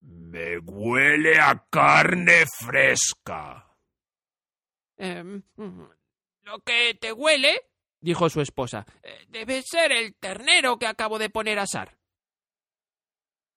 Me 0.00 0.58
huele 0.58 1.38
a 1.38 1.66
carne 1.68 2.44
fresca. 2.58 3.76
Eh, 4.96 5.42
lo 6.42 6.58
que 6.60 6.94
te 6.94 7.12
huele, 7.12 7.71
dijo 8.02 8.28
su 8.28 8.42
esposa, 8.42 8.84
eh, 9.02 9.24
debe 9.28 9.62
ser 9.62 9.92
el 9.92 10.14
ternero 10.16 10.78
que 10.78 10.86
acabo 10.86 11.18
de 11.18 11.30
poner 11.30 11.58
a 11.58 11.62
asar. 11.62 11.96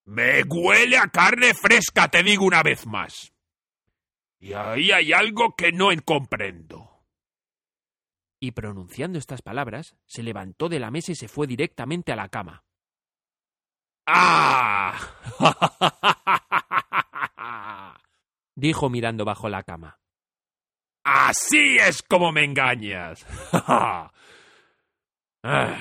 Me 0.05 0.43
huele 0.43 0.97
a 0.97 1.07
carne 1.07 1.53
fresca, 1.53 2.07
te 2.07 2.23
digo 2.23 2.45
una 2.45 2.63
vez 2.63 2.85
más. 2.85 3.33
Y 4.39 4.53
ahí 4.53 4.91
hay 4.91 5.11
algo 5.11 5.55
que 5.55 5.71
no 5.71 5.89
comprendo. 6.05 6.91
Y 8.39 8.51
pronunciando 8.51 9.17
estas 9.17 9.41
palabras, 9.41 9.95
se 10.05 10.21
levantó 10.21 10.69
de 10.69 10.79
la 10.79 10.91
mesa 10.91 11.11
y 11.11 11.15
se 11.15 11.27
fue 11.27 11.47
directamente 11.47 12.11
a 12.11 12.15
la 12.15 12.29
cama. 12.29 12.63
¡Ah! 14.05 14.95
dijo 18.55 18.89
mirando 18.89 19.25
bajo 19.25 19.49
la 19.49 19.63
cama. 19.63 19.99
Así 21.05 21.77
es 21.77 22.01
como 22.01 22.31
me 22.31 22.43
engañas. 22.43 23.25
Ah, 25.47 25.77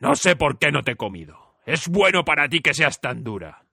no 0.00 0.16
sé 0.16 0.34
por 0.34 0.58
qué 0.58 0.72
no 0.72 0.82
te 0.82 0.92
he 0.92 0.96
comido. 0.96 1.58
Es 1.66 1.88
bueno 1.88 2.24
para 2.24 2.48
ti 2.48 2.60
que 2.60 2.72
seas 2.72 3.02
tan 3.02 3.22
dura. 3.22 3.66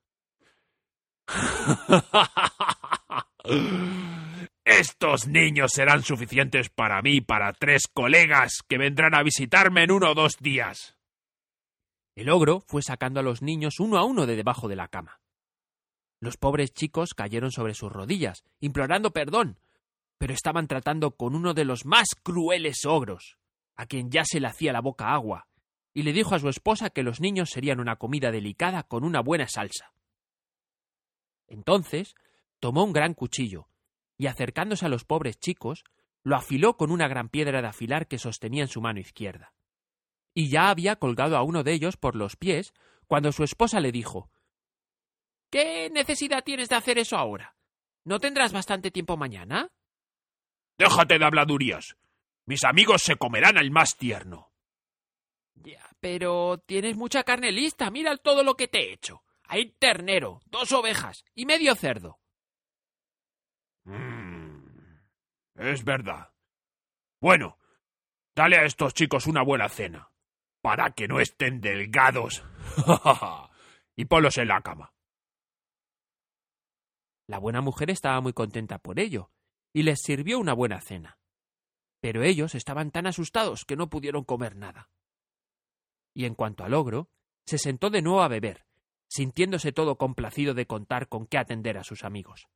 Estos 4.66 5.28
niños 5.28 5.72
serán 5.72 6.04
suficientes 6.04 6.68
para 6.68 7.02
mí, 7.02 7.22
para 7.22 7.54
tres 7.54 7.88
colegas 7.88 8.62
que 8.68 8.78
vendrán 8.78 9.16
a 9.16 9.24
visitarme 9.24 9.84
en 9.84 9.92
uno 9.92 10.12
o 10.12 10.16
dos 10.16 10.36
días. 10.42 10.98
El 12.14 12.30
ogro 12.30 12.66
fue 12.68 12.82
sacando 12.82 13.22
a 13.22 13.24
los 13.24 13.42
niños 13.42 13.80
uno 13.80 13.98
a 13.98 14.04
uno 14.04 14.26
de 14.26 14.36
debajo 14.36 14.68
de 14.68 14.76
la 14.76 14.90
cama. 14.90 15.22
Los 16.20 16.36
pobres 16.36 16.74
chicos 16.74 17.14
cayeron 17.14 17.52
sobre 17.52 17.74
sus 17.74 17.90
rodillas, 17.90 18.44
implorando 18.60 19.12
perdón, 19.12 19.62
pero 20.22 20.36
estaban 20.36 20.68
tratando 20.68 21.16
con 21.16 21.34
uno 21.34 21.56
de 21.56 21.66
los 21.66 21.84
más 21.84 22.10
crueles 22.14 22.86
ogros, 22.86 23.40
a 23.76 23.88
quien 23.88 24.12
ya 24.12 24.24
se 24.24 24.40
le 24.40 24.46
hacía 24.46 24.72
la 24.72 24.80
boca 24.80 25.16
agua, 25.16 25.48
y 25.96 26.04
le 26.04 26.14
dijo 26.14 26.36
a 26.36 26.40
su 26.40 26.48
esposa 26.48 26.92
que 26.92 27.02
los 27.02 27.20
niños 27.20 27.50
serían 27.50 27.80
una 27.80 27.96
comida 27.96 28.30
delicada 28.30 28.84
con 28.84 29.04
una 29.04 29.22
buena 29.22 29.48
salsa. 29.48 29.94
Entonces, 31.48 32.14
tomó 32.60 32.84
un 32.84 32.94
gran 32.94 33.16
cuchillo 33.16 33.68
y 34.16 34.28
acercándose 34.28 34.86
a 34.86 34.90
los 34.90 35.06
pobres 35.06 35.40
chicos, 35.40 35.84
lo 36.22 36.36
afiló 36.36 36.78
con 36.78 36.92
una 36.92 37.08
gran 37.08 37.30
piedra 37.30 37.64
de 37.64 37.70
afilar 37.70 38.08
que 38.08 38.20
sostenía 38.20 38.62
en 38.62 38.70
su 38.70 38.80
mano 38.80 39.00
izquierda. 39.00 39.56
Y 40.36 40.52
ya 40.52 40.70
había 40.70 40.98
colgado 40.98 41.36
a 41.36 41.42
uno 41.42 41.64
de 41.64 41.74
ellos 41.74 41.98
por 41.98 42.16
los 42.16 42.36
pies 42.36 42.74
cuando 43.08 43.32
su 43.32 43.44
esposa 43.44 43.80
le 43.80 43.92
dijo 43.92 44.30
¿Qué 45.50 45.90
necesidad 45.90 46.44
tienes 46.44 46.70
de 46.70 46.76
hacer 46.76 47.00
eso 47.00 47.18
ahora? 47.18 47.56
¿No 48.04 48.20
tendrás 48.20 48.54
bastante 48.54 48.92
tiempo 48.92 49.18
mañana? 49.18 49.72
Déjate 50.78 51.20
de 51.20 51.26
habladurías. 51.26 51.96
Mis 52.46 52.64
amigos 52.64 53.02
se 53.04 53.16
comerán 53.16 53.58
al 53.58 53.72
más 53.72 53.96
tierno. 53.98 54.52
Ya, 55.56 55.88
pero 56.00 56.58
tienes 56.66 56.96
mucha 56.96 57.24
carne 57.24 57.52
lista. 57.52 57.92
Mira 57.92 58.18
todo 58.18 58.44
lo 58.44 58.56
que 58.56 58.68
te 58.68 58.80
he 58.80 58.94
hecho. 58.94 59.24
Hay 59.44 59.72
ternero, 59.74 60.40
dos 60.46 60.72
ovejas 60.72 61.24
y 61.36 61.46
medio 61.46 61.76
cerdo. 61.76 62.20
Mm, 63.84 64.98
es 65.56 65.84
verdad. 65.84 66.34
Bueno, 67.20 67.58
dale 68.36 68.58
a 68.58 68.64
estos 68.64 68.94
chicos 68.94 69.28
una 69.28 69.44
buena 69.44 69.70
cena, 69.70 70.10
para 70.62 70.92
que 70.92 71.08
no 71.08 71.20
estén 71.20 71.62
delgados. 71.62 72.44
y 73.96 74.06
ponlos 74.06 74.38
en 74.38 74.48
la 74.48 74.62
cama. 74.62 74.94
La 77.28 77.38
buena 77.38 77.62
mujer 77.62 77.90
estaba 77.92 78.20
muy 78.22 78.34
contenta 78.34 78.80
por 78.80 79.00
ello, 79.00 79.32
y 79.74 79.84
les 79.84 80.02
sirvió 80.02 80.40
una 80.40 80.54
buena 80.54 80.82
cena. 80.82 81.18
Pero 82.02 82.24
ellos 82.24 82.56
estaban 82.56 82.92
tan 82.92 83.08
asustados 83.08 83.66
que 83.66 83.76
no 83.76 83.90
pudieron 83.90 84.24
comer 84.24 84.56
nada. 84.56 84.90
Y 86.14 86.26
en 86.26 86.36
cuanto 86.36 86.64
al 86.64 86.74
ogro, 86.74 87.10
se 87.46 87.58
sentó 87.58 87.90
de 87.90 88.02
nuevo 88.02 88.22
a 88.22 88.28
beber, 88.28 88.66
sintiéndose 89.08 89.72
todo 89.72 89.98
complacido 89.98 90.54
de 90.54 90.66
contar 90.66 91.08
con 91.08 91.28
qué 91.28 91.38
atender 91.38 91.78
a 91.78 91.84
sus 91.84 92.04
amigos. 92.04 92.48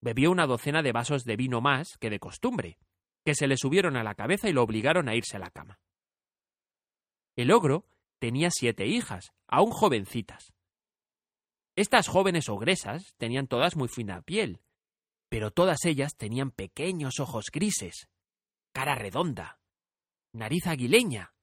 Bebió 0.00 0.30
una 0.30 0.46
docena 0.46 0.82
de 0.82 0.92
vasos 0.92 1.24
de 1.24 1.36
vino 1.36 1.60
más 1.60 1.96
que 1.98 2.10
de 2.10 2.18
costumbre, 2.18 2.78
que 3.24 3.34
se 3.34 3.46
le 3.46 3.56
subieron 3.56 3.96
a 3.96 4.04
la 4.04 4.14
cabeza 4.14 4.48
y 4.48 4.52
lo 4.52 4.62
obligaron 4.62 5.08
a 5.08 5.16
irse 5.16 5.36
a 5.36 5.40
la 5.40 5.50
cama. 5.50 5.80
El 7.36 7.50
ogro 7.50 7.86
tenía 8.18 8.50
siete 8.50 8.86
hijas, 8.86 9.32
aún 9.46 9.70
jovencitas. 9.70 10.52
Estas 11.76 12.08
jóvenes 12.08 12.48
ogresas 12.48 13.14
tenían 13.18 13.48
todas 13.48 13.76
muy 13.76 13.88
fina 13.88 14.22
piel, 14.22 14.60
pero 15.28 15.50
todas 15.50 15.84
ellas 15.84 16.16
tenían 16.16 16.50
pequeños 16.50 17.20
ojos 17.20 17.46
grises, 17.52 18.08
cara 18.72 18.94
redonda, 18.94 19.58
nariz 20.32 20.66
aguileña, 20.66 21.34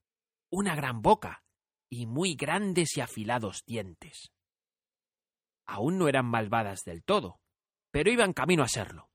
una 0.49 0.75
gran 0.75 1.01
boca 1.01 1.43
y 1.89 2.05
muy 2.05 2.35
grandes 2.35 2.97
y 2.97 3.01
afilados 3.01 3.63
dientes. 3.65 4.31
Aún 5.65 5.97
no 5.97 6.07
eran 6.07 6.25
malvadas 6.25 6.83
del 6.83 7.03
todo, 7.03 7.39
pero 7.91 8.11
iban 8.11 8.33
camino 8.33 8.63
a 8.63 8.67
serlo, 8.67 9.09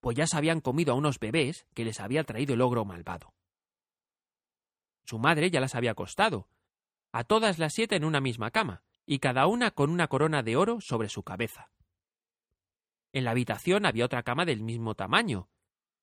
pues 0.00 0.16
ya 0.16 0.26
se 0.26 0.36
habían 0.36 0.60
comido 0.60 0.92
a 0.92 0.96
unos 0.96 1.18
bebés 1.18 1.66
que 1.74 1.84
les 1.84 2.00
había 2.00 2.24
traído 2.24 2.54
el 2.54 2.60
ogro 2.60 2.84
malvado. 2.84 3.34
Su 5.04 5.18
madre 5.18 5.50
ya 5.50 5.60
las 5.60 5.74
había 5.74 5.92
acostado, 5.92 6.48
a 7.12 7.24
todas 7.24 7.58
las 7.58 7.74
siete 7.74 7.96
en 7.96 8.04
una 8.04 8.20
misma 8.20 8.50
cama, 8.50 8.82
y 9.06 9.18
cada 9.18 9.46
una 9.46 9.70
con 9.70 9.90
una 9.90 10.08
corona 10.08 10.42
de 10.42 10.56
oro 10.56 10.80
sobre 10.80 11.08
su 11.08 11.22
cabeza. 11.22 11.70
En 13.14 13.22
la 13.22 13.30
habitación 13.30 13.86
había 13.86 14.06
otra 14.06 14.24
cama 14.24 14.44
del 14.44 14.60
mismo 14.60 14.96
tamaño, 14.96 15.48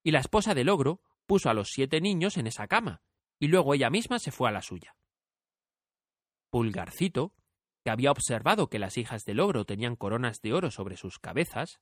y 0.02 0.12
la 0.12 0.20
esposa 0.20 0.56
del 0.56 0.70
ogro 0.70 1.02
puso 1.26 1.50
a 1.50 1.54
los 1.54 1.68
siete 1.68 2.00
niños 2.00 2.38
en 2.38 2.48
esa 2.48 2.68
cama, 2.68 3.02
y 3.38 3.50
luego 3.50 3.74
ella 3.74 3.90
misma 3.90 4.18
se 4.18 4.32
fue 4.32 4.48
a 4.48 4.54
la 4.54 4.62
suya. 4.62 4.96
Pulgarcito, 6.50 7.36
que 7.84 7.92
había 7.92 8.12
observado 8.12 8.70
que 8.70 8.80
las 8.80 8.98
hijas 8.98 9.26
del 9.26 9.42
ogro 9.42 9.66
tenían 9.66 9.98
coronas 9.98 10.40
de 10.42 10.54
oro 10.54 10.72
sobre 10.72 10.96
sus 10.96 11.20
cabezas, 11.20 11.82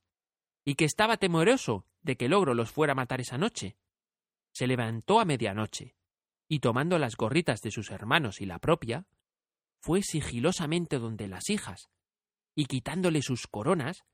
y 0.66 0.74
que 0.74 0.86
estaba 0.86 1.18
temeroso 1.18 1.86
de 2.02 2.18
que 2.18 2.26
el 2.26 2.34
ogro 2.34 2.56
los 2.56 2.72
fuera 2.72 2.94
a 2.94 2.96
matar 2.96 3.22
esa 3.22 3.38
noche, 3.38 3.78
se 4.52 4.66
levantó 4.66 5.20
a 5.20 5.26
medianoche, 5.26 5.96
y 6.48 6.60
tomando 6.60 6.98
las 6.98 7.16
gorritas 7.16 7.62
de 7.62 7.70
sus 7.70 7.92
hermanos 7.92 8.42
y 8.42 8.48
la 8.48 8.58
propia, 8.58 9.06
fue 9.80 10.02
sigilosamente 10.02 10.98
donde 10.98 11.28
las 11.28 11.52
hijas, 11.52 11.92
y 12.56 12.66
quitándole 12.66 13.22
sus 13.22 13.46
coronas, 13.46 14.06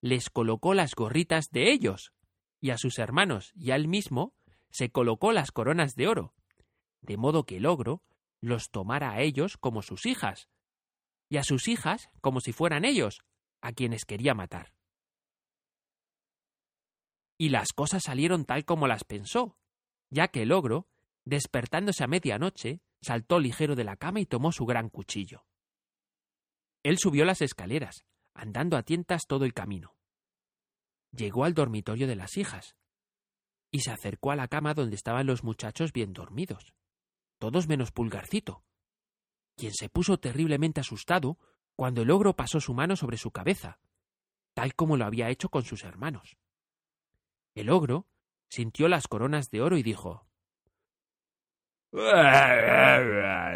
les 0.00 0.30
colocó 0.30 0.74
las 0.74 0.94
gorritas 0.94 1.50
de 1.50 1.70
ellos, 1.70 2.12
y 2.60 2.70
a 2.70 2.78
sus 2.78 2.98
hermanos 2.98 3.52
y 3.54 3.70
a 3.70 3.76
él 3.76 3.88
mismo 3.88 4.34
se 4.70 4.90
colocó 4.90 5.32
las 5.32 5.50
coronas 5.52 5.94
de 5.94 6.08
oro, 6.08 6.34
de 7.02 7.16
modo 7.16 7.44
que 7.44 7.56
el 7.56 7.66
ogro 7.66 8.02
los 8.40 8.70
tomara 8.70 9.12
a 9.12 9.20
ellos 9.20 9.56
como 9.56 9.82
sus 9.82 10.06
hijas, 10.06 10.48
y 11.28 11.36
a 11.36 11.42
sus 11.42 11.68
hijas 11.68 12.10
como 12.20 12.40
si 12.40 12.52
fueran 12.52 12.84
ellos, 12.84 13.20
a 13.60 13.72
quienes 13.72 14.04
quería 14.04 14.34
matar. 14.34 14.72
Y 17.36 17.50
las 17.50 17.68
cosas 17.72 18.02
salieron 18.04 18.44
tal 18.44 18.64
como 18.64 18.88
las 18.88 19.04
pensó, 19.04 19.56
ya 20.10 20.28
que 20.28 20.42
el 20.42 20.52
ogro, 20.52 20.88
despertándose 21.24 22.02
a 22.02 22.08
medianoche, 22.08 22.80
saltó 23.00 23.38
ligero 23.38 23.76
de 23.76 23.84
la 23.84 23.96
cama 23.96 24.20
y 24.20 24.26
tomó 24.26 24.50
su 24.52 24.66
gran 24.66 24.88
cuchillo. 24.88 25.44
Él 26.82 26.98
subió 26.98 27.24
las 27.24 27.42
escaleras, 27.42 28.04
andando 28.38 28.76
a 28.76 28.82
tientas 28.82 29.26
todo 29.26 29.44
el 29.44 29.52
camino. 29.52 29.96
Llegó 31.10 31.44
al 31.44 31.54
dormitorio 31.54 32.06
de 32.06 32.16
las 32.16 32.36
hijas 32.36 32.76
y 33.70 33.80
se 33.80 33.90
acercó 33.90 34.30
a 34.30 34.36
la 34.36 34.48
cama 34.48 34.74
donde 34.74 34.94
estaban 34.94 35.26
los 35.26 35.42
muchachos 35.42 35.92
bien 35.92 36.12
dormidos, 36.12 36.72
todos 37.38 37.66
menos 37.68 37.90
Pulgarcito, 37.90 38.62
quien 39.56 39.74
se 39.74 39.88
puso 39.88 40.18
terriblemente 40.18 40.80
asustado 40.80 41.36
cuando 41.74 42.02
el 42.02 42.10
ogro 42.10 42.36
pasó 42.36 42.60
su 42.60 42.74
mano 42.74 42.96
sobre 42.96 43.16
su 43.16 43.32
cabeza, 43.32 43.80
tal 44.54 44.74
como 44.74 44.96
lo 44.96 45.04
había 45.04 45.30
hecho 45.30 45.48
con 45.48 45.64
sus 45.64 45.82
hermanos. 45.82 46.36
El 47.54 47.70
ogro 47.70 48.06
sintió 48.48 48.88
las 48.88 49.08
coronas 49.08 49.50
de 49.50 49.62
oro 49.62 49.76
y 49.76 49.82
dijo 49.82 50.28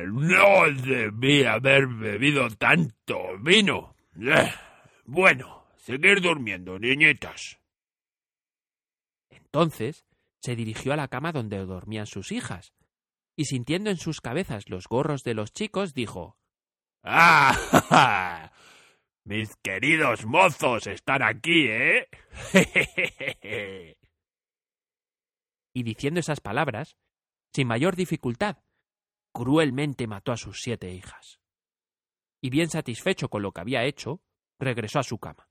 No 0.06 0.72
debía 0.82 1.52
haber 1.54 1.86
bebido 1.86 2.48
tanto 2.56 3.38
vino. 3.40 3.94
Bueno, 5.04 5.66
seguir 5.76 6.20
durmiendo, 6.20 6.78
niñitas. 6.78 7.60
Entonces 9.30 10.04
se 10.40 10.56
dirigió 10.56 10.92
a 10.92 10.96
la 10.96 11.08
cama 11.08 11.32
donde 11.32 11.58
dormían 11.64 12.06
sus 12.06 12.32
hijas, 12.32 12.72
y 13.36 13.44
sintiendo 13.46 13.90
en 13.90 13.96
sus 13.96 14.20
cabezas 14.20 14.68
los 14.68 14.86
gorros 14.86 15.22
de 15.24 15.34
los 15.34 15.52
chicos, 15.52 15.94
dijo 15.94 16.36
¡Ah! 17.02 18.52
Mis 19.24 19.54
queridos 19.56 20.26
mozos 20.26 20.86
están 20.88 21.22
aquí, 21.22 21.66
¿eh? 21.68 22.08
y 25.74 25.82
diciendo 25.84 26.18
esas 26.20 26.40
palabras, 26.40 26.96
sin 27.52 27.68
mayor 27.68 27.94
dificultad, 27.94 28.58
cruelmente 29.32 30.06
mató 30.06 30.32
a 30.32 30.36
sus 30.36 30.60
siete 30.60 30.92
hijas. 30.92 31.40
Y 32.40 32.50
bien 32.50 32.68
satisfecho 32.68 33.28
con 33.28 33.42
lo 33.42 33.52
que 33.52 33.60
había 33.60 33.84
hecho, 33.84 34.20
regresó 34.62 34.98
a 34.98 35.02
su 35.02 35.18
cama. 35.18 35.48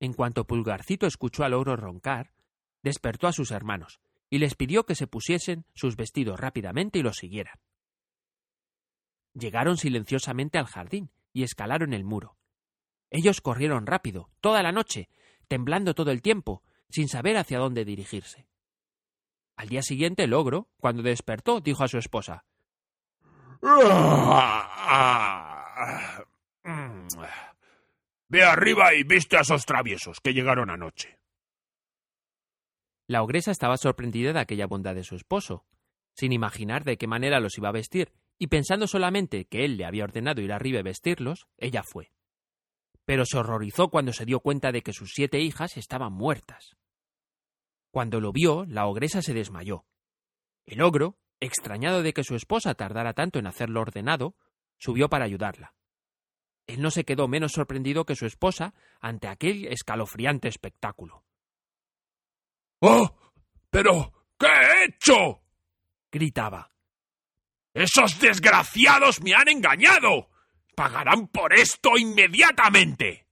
En 0.00 0.12
cuanto 0.12 0.46
Pulgarcito 0.46 1.06
escuchó 1.06 1.44
al 1.44 1.54
ogro 1.54 1.76
roncar, 1.76 2.32
despertó 2.82 3.26
a 3.26 3.32
sus 3.32 3.50
hermanos 3.50 4.00
y 4.30 4.38
les 4.38 4.54
pidió 4.54 4.84
que 4.84 4.94
se 4.94 5.06
pusiesen 5.06 5.66
sus 5.74 5.96
vestidos 5.96 6.38
rápidamente 6.38 6.98
y 6.98 7.02
los 7.02 7.16
siguieran. 7.16 7.58
Llegaron 9.34 9.76
silenciosamente 9.76 10.58
al 10.58 10.66
jardín 10.66 11.10
y 11.32 11.42
escalaron 11.42 11.92
el 11.92 12.04
muro. 12.04 12.36
Ellos 13.10 13.40
corrieron 13.40 13.86
rápido, 13.86 14.30
toda 14.40 14.62
la 14.62 14.72
noche, 14.72 15.08
temblando 15.48 15.94
todo 15.94 16.10
el 16.10 16.22
tiempo, 16.22 16.62
sin 16.90 17.08
saber 17.08 17.36
hacia 17.36 17.58
dónde 17.58 17.84
dirigirse. 17.84 18.46
Al 19.56 19.68
día 19.68 19.82
siguiente 19.82 20.24
el 20.24 20.34
ogro, 20.34 20.68
cuando 20.78 21.02
despertó, 21.02 21.60
dijo 21.60 21.82
a 21.82 21.88
su 21.88 21.98
esposa 21.98 22.44
Ve 28.28 28.42
arriba 28.42 28.94
y 28.94 29.04
viste 29.04 29.36
a 29.36 29.40
esos 29.40 29.64
traviesos 29.64 30.20
que 30.20 30.34
llegaron 30.34 30.70
anoche. 30.70 31.18
La 33.06 33.22
ogresa 33.22 33.50
estaba 33.50 33.78
sorprendida 33.78 34.32
de 34.34 34.40
aquella 34.40 34.66
bondad 34.66 34.94
de 34.94 35.04
su 35.04 35.16
esposo, 35.16 35.64
sin 36.14 36.32
imaginar 36.32 36.84
de 36.84 36.98
qué 36.98 37.06
manera 37.06 37.40
los 37.40 37.56
iba 37.56 37.70
a 37.70 37.72
vestir, 37.72 38.12
y 38.38 38.48
pensando 38.48 38.86
solamente 38.86 39.46
que 39.46 39.64
él 39.64 39.76
le 39.76 39.86
había 39.86 40.04
ordenado 40.04 40.42
ir 40.42 40.52
arriba 40.52 40.80
y 40.80 40.82
vestirlos, 40.82 41.48
ella 41.56 41.82
fue. 41.82 42.12
Pero 43.04 43.24
se 43.24 43.38
horrorizó 43.38 43.88
cuando 43.88 44.12
se 44.12 44.26
dio 44.26 44.40
cuenta 44.40 44.72
de 44.72 44.82
que 44.82 44.92
sus 44.92 45.12
siete 45.14 45.40
hijas 45.40 45.78
estaban 45.78 46.12
muertas. 46.12 46.76
Cuando 47.90 48.20
lo 48.20 48.32
vio, 48.32 48.66
la 48.66 48.86
ogresa 48.86 49.22
se 49.22 49.32
desmayó. 49.32 49.86
El 50.66 50.82
ogro, 50.82 51.16
extrañado 51.40 52.02
de 52.02 52.12
que 52.12 52.24
su 52.24 52.34
esposa 52.34 52.74
tardara 52.74 53.14
tanto 53.14 53.38
en 53.38 53.46
hacerlo 53.46 53.80
ordenado, 53.80 54.36
subió 54.78 55.08
para 55.08 55.24
ayudarla. 55.24 55.74
Él 56.66 56.82
no 56.82 56.90
se 56.90 57.04
quedó 57.04 57.28
menos 57.28 57.52
sorprendido 57.52 58.04
que 58.04 58.14
su 58.14 58.26
esposa 58.26 58.74
ante 59.00 59.28
aquel 59.28 59.66
escalofriante 59.66 60.48
espectáculo. 60.48 61.24
¡Oh! 62.80 63.14
¿Pero 63.70 64.12
qué 64.38 64.46
he 64.46 64.84
hecho? 64.84 65.42
gritaba. 66.10 66.70
¡Esos 67.74 68.18
desgraciados 68.20 69.20
me 69.22 69.34
han 69.34 69.48
engañado! 69.48 70.30
¡Pagarán 70.74 71.28
por 71.28 71.54
esto 71.54 71.96
inmediatamente! 71.98 73.26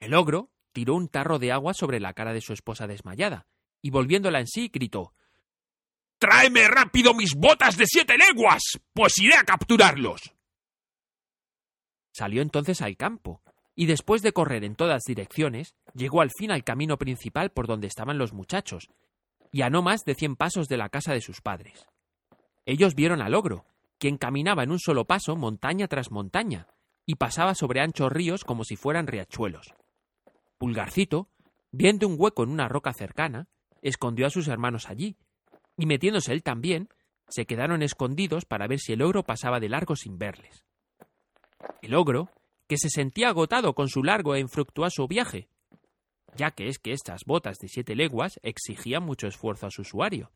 El 0.00 0.14
ogro 0.14 0.50
tiró 0.72 0.94
un 0.94 1.08
tarro 1.08 1.38
de 1.38 1.52
agua 1.52 1.74
sobre 1.74 2.00
la 2.00 2.12
cara 2.12 2.32
de 2.32 2.40
su 2.40 2.52
esposa 2.52 2.86
desmayada, 2.86 3.46
y 3.80 3.90
volviéndola 3.90 4.40
en 4.40 4.46
sí, 4.46 4.68
gritó 4.72 5.14
¡Tráeme 6.22 6.68
rápido 6.68 7.14
mis 7.14 7.34
botas 7.34 7.76
de 7.76 7.84
siete 7.84 8.16
leguas! 8.16 8.62
Pues 8.92 9.18
iré 9.18 9.34
a 9.34 9.42
capturarlos. 9.42 10.32
Salió 12.12 12.42
entonces 12.42 12.80
al 12.80 12.96
campo, 12.96 13.42
y 13.74 13.86
después 13.86 14.22
de 14.22 14.30
correr 14.32 14.62
en 14.62 14.76
todas 14.76 15.02
direcciones, 15.02 15.74
llegó 15.94 16.20
al 16.20 16.30
fin 16.30 16.52
al 16.52 16.62
camino 16.62 16.96
principal 16.96 17.50
por 17.50 17.66
donde 17.66 17.88
estaban 17.88 18.18
los 18.18 18.32
muchachos, 18.32 18.88
y 19.50 19.62
a 19.62 19.70
no 19.70 19.82
más 19.82 20.04
de 20.04 20.14
cien 20.14 20.36
pasos 20.36 20.68
de 20.68 20.76
la 20.76 20.90
casa 20.90 21.12
de 21.12 21.20
sus 21.20 21.40
padres. 21.40 21.88
Ellos 22.66 22.94
vieron 22.94 23.20
al 23.20 23.34
ogro, 23.34 23.66
quien 23.98 24.16
caminaba 24.16 24.62
en 24.62 24.70
un 24.70 24.78
solo 24.78 25.06
paso 25.06 25.34
montaña 25.34 25.88
tras 25.88 26.12
montaña, 26.12 26.68
y 27.04 27.16
pasaba 27.16 27.56
sobre 27.56 27.80
anchos 27.80 28.12
ríos 28.12 28.44
como 28.44 28.62
si 28.62 28.76
fueran 28.76 29.08
riachuelos. 29.08 29.74
Pulgarcito, 30.56 31.26
viendo 31.72 32.06
un 32.06 32.14
hueco 32.16 32.44
en 32.44 32.50
una 32.50 32.68
roca 32.68 32.92
cercana, 32.92 33.48
escondió 33.80 34.28
a 34.28 34.30
sus 34.30 34.46
hermanos 34.46 34.88
allí, 34.88 35.16
y 35.76 35.86
metiéndose 35.86 36.32
él 36.32 36.42
también, 36.42 36.88
se 37.28 37.46
quedaron 37.46 37.82
escondidos 37.82 38.44
para 38.44 38.66
ver 38.66 38.78
si 38.78 38.92
el 38.92 39.02
ogro 39.02 39.22
pasaba 39.22 39.58
de 39.60 39.68
largo 39.68 39.96
sin 39.96 40.18
verles. 40.18 40.66
El 41.80 41.94
ogro, 41.94 42.30
que 42.68 42.76
se 42.76 42.90
sentía 42.90 43.28
agotado 43.28 43.74
con 43.74 43.88
su 43.88 44.02
largo 44.02 44.34
e 44.34 44.40
infructuoso 44.40 45.06
viaje, 45.08 45.48
ya 46.36 46.50
que 46.50 46.68
es 46.68 46.78
que 46.78 46.92
estas 46.92 47.24
botas 47.24 47.58
de 47.58 47.68
siete 47.68 47.94
leguas 47.94 48.38
exigían 48.42 49.02
mucho 49.02 49.26
esfuerzo 49.26 49.66
a 49.66 49.70
su 49.70 49.82
usuario. 49.82 50.30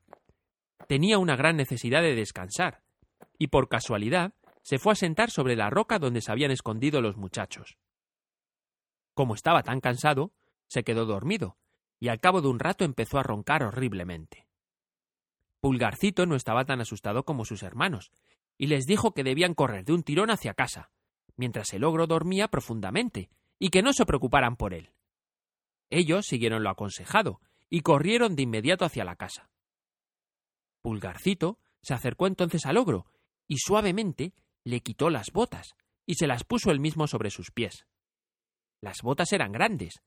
Tenía 0.88 1.18
una 1.18 1.37
gran 1.37 1.57
necesidad 1.57 2.03
de 2.03 2.14
descansar, 2.14 2.83
y 3.38 3.49
por 3.49 3.68
casualidad 3.68 4.35
se 4.62 4.79
fue 4.79 4.92
a 4.92 4.96
sentar 4.96 5.31
sobre 5.31 5.57
la 5.57 5.70
roca 5.70 5.99
donde 5.99 6.20
se 6.20 6.33
habían 6.33 6.51
escondido 6.51 7.01
los 7.01 7.16
muchachos. 7.16 7.79
Como 9.14 9.35
estaba 9.35 9.62
tan 9.62 9.81
cansado, 9.81 10.33
se 10.68 10.85
quedó 10.85 11.07
dormido, 11.07 11.57
y 11.99 12.09
al 12.09 12.20
cabo 12.20 12.42
de 12.42 12.49
un 12.49 12.59
rato 12.59 12.85
empezó 12.85 13.18
a 13.18 13.22
roncar 13.22 13.62
horriblemente. 13.62 14.45
Pulgarcito 15.66 16.26
no 16.26 16.37
estaba 16.37 16.64
tan 16.64 16.81
asustado 16.81 17.24
como 17.24 17.44
sus 17.44 17.64
hermanos, 17.64 18.12
y 18.57 18.68
les 18.68 18.85
dijo 18.85 19.14
que 19.14 19.24
debían 19.24 19.52
correr 19.52 19.85
de 19.85 19.94
un 19.94 20.05
tirón 20.05 20.31
hacia 20.31 20.55
casa, 20.55 20.92
mientras 21.35 21.72
el 21.72 21.83
ogro 21.83 22.07
dormía 22.07 22.46
profundamente, 22.46 23.31
y 23.59 23.70
que 23.70 23.83
no 23.83 23.92
se 23.92 24.07
preocuparan 24.07 24.55
por 24.55 24.74
él. 24.74 24.92
Ellos 25.90 26.26
siguieron 26.26 26.62
lo 26.62 26.70
aconsejado, 26.70 27.40
y 27.68 27.81
corrieron 27.81 28.37
de 28.37 28.44
inmediato 28.44 28.85
hacia 28.85 29.05
la 29.05 29.16
casa. 29.16 29.50
Pulgarcito 30.83 31.59
se 31.83 31.94
acercó 31.94 32.29
entonces 32.29 32.64
al 32.64 32.76
ogro, 32.76 33.07
y 33.48 33.57
suavemente 33.59 34.35
le 34.62 34.83
quitó 34.83 35.11
las 35.11 35.33
botas 35.33 35.74
y 36.07 36.14
se 36.14 36.29
las 36.29 36.44
puso 36.44 36.70
él 36.70 36.79
mismo 36.79 37.09
sobre 37.09 37.31
sus 37.31 37.50
pies. 37.50 37.88
Las 38.81 39.02
botas 39.02 39.33
eran 39.33 39.50
grandes, 39.50 40.00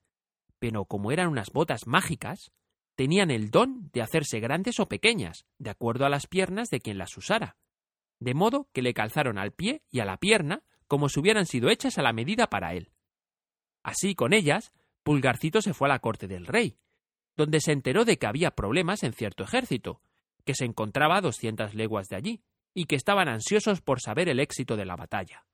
pero 0.57 0.85
como 0.85 1.11
eran 1.11 1.27
unas 1.27 1.51
botas 1.51 1.85
mágicas, 1.85 2.53
tenían 2.99 3.31
el 3.31 3.49
don 3.49 3.89
de 3.93 4.01
hacerse 4.01 4.41
grandes 4.41 4.77
o 4.81 4.89
pequeñas, 4.89 5.45
de 5.57 5.69
acuerdo 5.69 6.05
a 6.05 6.09
las 6.09 6.27
piernas 6.27 6.67
de 6.67 6.81
quien 6.81 6.97
las 6.97 7.15
usara, 7.15 7.55
de 8.19 8.33
modo 8.33 8.67
que 8.73 8.81
le 8.81 8.93
calzaron 8.93 9.37
al 9.37 9.53
pie 9.53 9.83
y 9.89 10.01
a 10.01 10.05
la 10.05 10.17
pierna 10.17 10.65
como 10.85 11.07
si 11.07 11.21
hubieran 11.21 11.45
sido 11.45 11.69
hechas 11.69 11.97
a 11.97 12.01
la 12.01 12.11
medida 12.11 12.47
para 12.47 12.73
él. 12.73 12.91
Así, 13.83 14.15
con 14.15 14.33
ellas, 14.33 14.73
Pulgarcito 15.03 15.61
se 15.61 15.73
fue 15.73 15.87
a 15.87 15.93
la 15.93 15.99
corte 15.99 16.27
del 16.27 16.45
rey, 16.45 16.77
donde 17.37 17.61
se 17.61 17.71
enteró 17.71 18.03
de 18.03 18.17
que 18.17 18.27
había 18.27 18.51
problemas 18.51 19.01
en 19.03 19.13
cierto 19.13 19.45
ejército, 19.45 20.01
que 20.43 20.53
se 20.53 20.65
encontraba 20.65 21.15
a 21.15 21.21
doscientas 21.21 21.75
leguas 21.75 22.09
de 22.09 22.17
allí, 22.17 22.43
y 22.73 22.83
que 22.83 22.97
estaban 22.97 23.29
ansiosos 23.29 23.79
por 23.79 24.01
saber 24.01 24.27
el 24.27 24.41
éxito 24.41 24.75
de 24.75 24.83
la 24.83 24.97
batalla. 24.97 25.45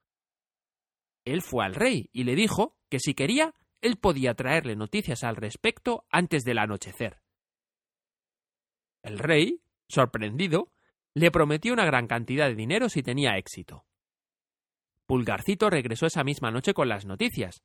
Él 1.25 1.43
fue 1.43 1.63
al 1.63 1.75
rey 1.75 2.09
y 2.11 2.23
le 2.23 2.33
dijo 2.33 2.75
que 2.89 2.97
si 2.99 3.13
quería, 3.13 3.53
él 3.81 3.97
podía 3.97 4.33
traerle 4.33 4.75
noticias 4.75 5.23
al 5.23 5.35
respecto 5.35 6.07
antes 6.09 6.43
del 6.43 6.57
anochecer. 6.57 7.21
El 9.05 9.19
rey, 9.19 9.61
sorprendido, 9.87 10.71
le 11.13 11.29
prometió 11.29 11.71
una 11.73 11.85
gran 11.85 12.07
cantidad 12.07 12.47
de 12.47 12.55
dinero 12.55 12.89
si 12.89 13.03
tenía 13.03 13.37
éxito. 13.37 13.85
Pulgarcito 15.05 15.69
regresó 15.69 16.07
esa 16.07 16.23
misma 16.23 16.49
noche 16.49 16.73
con 16.73 16.89
las 16.89 17.05
noticias, 17.05 17.61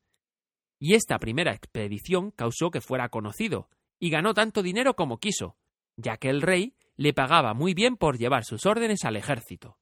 y 0.77 0.93
esta 0.93 1.17
primera 1.17 1.51
expedición 1.55 2.29
causó 2.29 2.69
que 2.69 2.79
fuera 2.79 3.09
conocido, 3.09 3.69
y 3.97 4.11
ganó 4.11 4.35
tanto 4.35 4.61
dinero 4.61 4.95
como 4.95 5.17
quiso, 5.17 5.57
ya 5.97 6.17
que 6.17 6.29
el 6.29 6.43
rey 6.43 6.75
le 6.95 7.11
pagaba 7.11 7.55
muy 7.55 7.73
bien 7.73 7.97
por 7.97 8.19
llevar 8.19 8.45
sus 8.45 8.67
órdenes 8.67 9.03
al 9.03 9.15
ejército. 9.15 9.79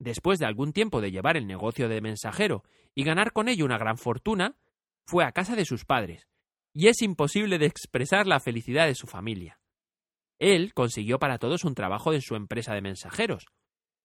Después 0.00 0.40
de 0.40 0.46
algún 0.46 0.72
tiempo 0.72 1.00
de 1.00 1.12
llevar 1.12 1.36
el 1.36 1.46
negocio 1.46 1.88
de 1.88 2.00
mensajero 2.00 2.64
y 2.92 3.04
ganar 3.04 3.30
con 3.30 3.48
ello 3.48 3.64
una 3.64 3.78
gran 3.78 3.98
fortuna, 3.98 4.56
fue 5.06 5.24
a 5.24 5.30
casa 5.30 5.54
de 5.54 5.64
sus 5.64 5.84
padres, 5.84 6.26
y 6.72 6.88
es 6.88 7.02
imposible 7.02 7.58
de 7.58 7.66
expresar 7.66 8.26
la 8.26 8.40
felicidad 8.40 8.88
de 8.88 8.96
su 8.96 9.06
familia. 9.06 9.60
Él 10.38 10.74
consiguió 10.74 11.18
para 11.18 11.38
todos 11.38 11.64
un 11.64 11.74
trabajo 11.74 12.12
en 12.12 12.20
su 12.20 12.34
empresa 12.36 12.74
de 12.74 12.82
mensajeros, 12.82 13.46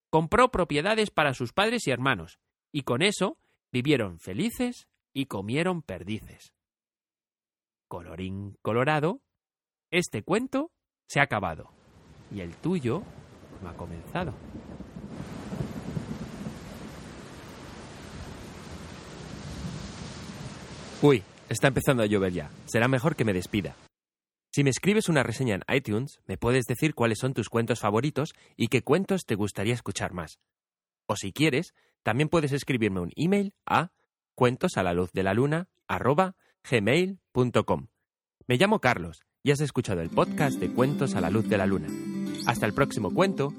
compró 0.10 0.50
propiedades 0.50 1.12
para 1.12 1.34
sus 1.34 1.54
padres 1.54 1.88
y 1.88 1.92
hermanos, 1.92 2.40
y 2.72 2.84
con 2.84 3.02
eso 3.02 3.38
vivieron 3.72 4.20
felices 4.20 4.88
y 5.14 5.26
comieron 5.26 5.82
perdices. 5.82 6.54
Colorín 7.88 8.58
colorado, 8.62 9.22
este 9.90 10.24
cuento 10.24 10.72
se 11.08 11.20
ha 11.20 11.24
acabado 11.24 11.72
y 12.34 12.40
el 12.40 12.56
tuyo 12.56 13.04
no 13.62 13.70
ha 13.70 13.74
comenzado. 13.74 14.34
Uy, 21.02 21.24
está 21.50 21.68
empezando 21.68 22.04
a 22.04 22.06
llover 22.06 22.32
ya. 22.32 22.52
Será 22.66 22.88
mejor 22.88 23.16
que 23.16 23.26
me 23.26 23.34
despida. 23.34 23.76
Si 24.54 24.66
me 24.66 24.70
escribes 24.70 25.08
una 25.08 25.24
reseña 25.24 25.56
en 25.56 25.64
iTunes, 25.74 26.20
me 26.26 26.38
puedes 26.38 26.66
decir 26.66 26.94
cuáles 26.94 27.20
son 27.20 27.34
tus 27.34 27.48
cuentos 27.48 27.80
favoritos 27.80 28.34
y 28.58 28.68
qué 28.68 28.84
cuentos 28.84 29.26
te 29.26 29.36
gustaría 29.36 29.74
escuchar 29.74 30.12
más. 30.12 30.40
O 31.06 31.16
si 31.16 31.32
quieres, 31.32 31.74
también 32.04 32.28
puedes 32.28 32.52
escribirme 32.52 33.00
un 33.00 33.14
email 33.16 33.54
a 33.66 33.92
cuentos 34.36 34.76
la. 37.64 37.88
Me 38.46 38.58
llamo 38.58 38.82
Carlos 38.82 39.22
y 39.42 39.52
has 39.52 39.62
escuchado 39.62 40.02
el 40.02 40.10
podcast 40.10 40.60
de 40.60 40.70
Cuentos 40.70 41.16
a 41.16 41.22
la 41.22 41.30
luz 41.30 41.48
de 41.48 41.58
la 41.58 41.66
luna. 41.66 41.88
Hasta 42.46 42.66
el 42.66 42.74
próximo 42.74 43.14
cuento. 43.14 43.54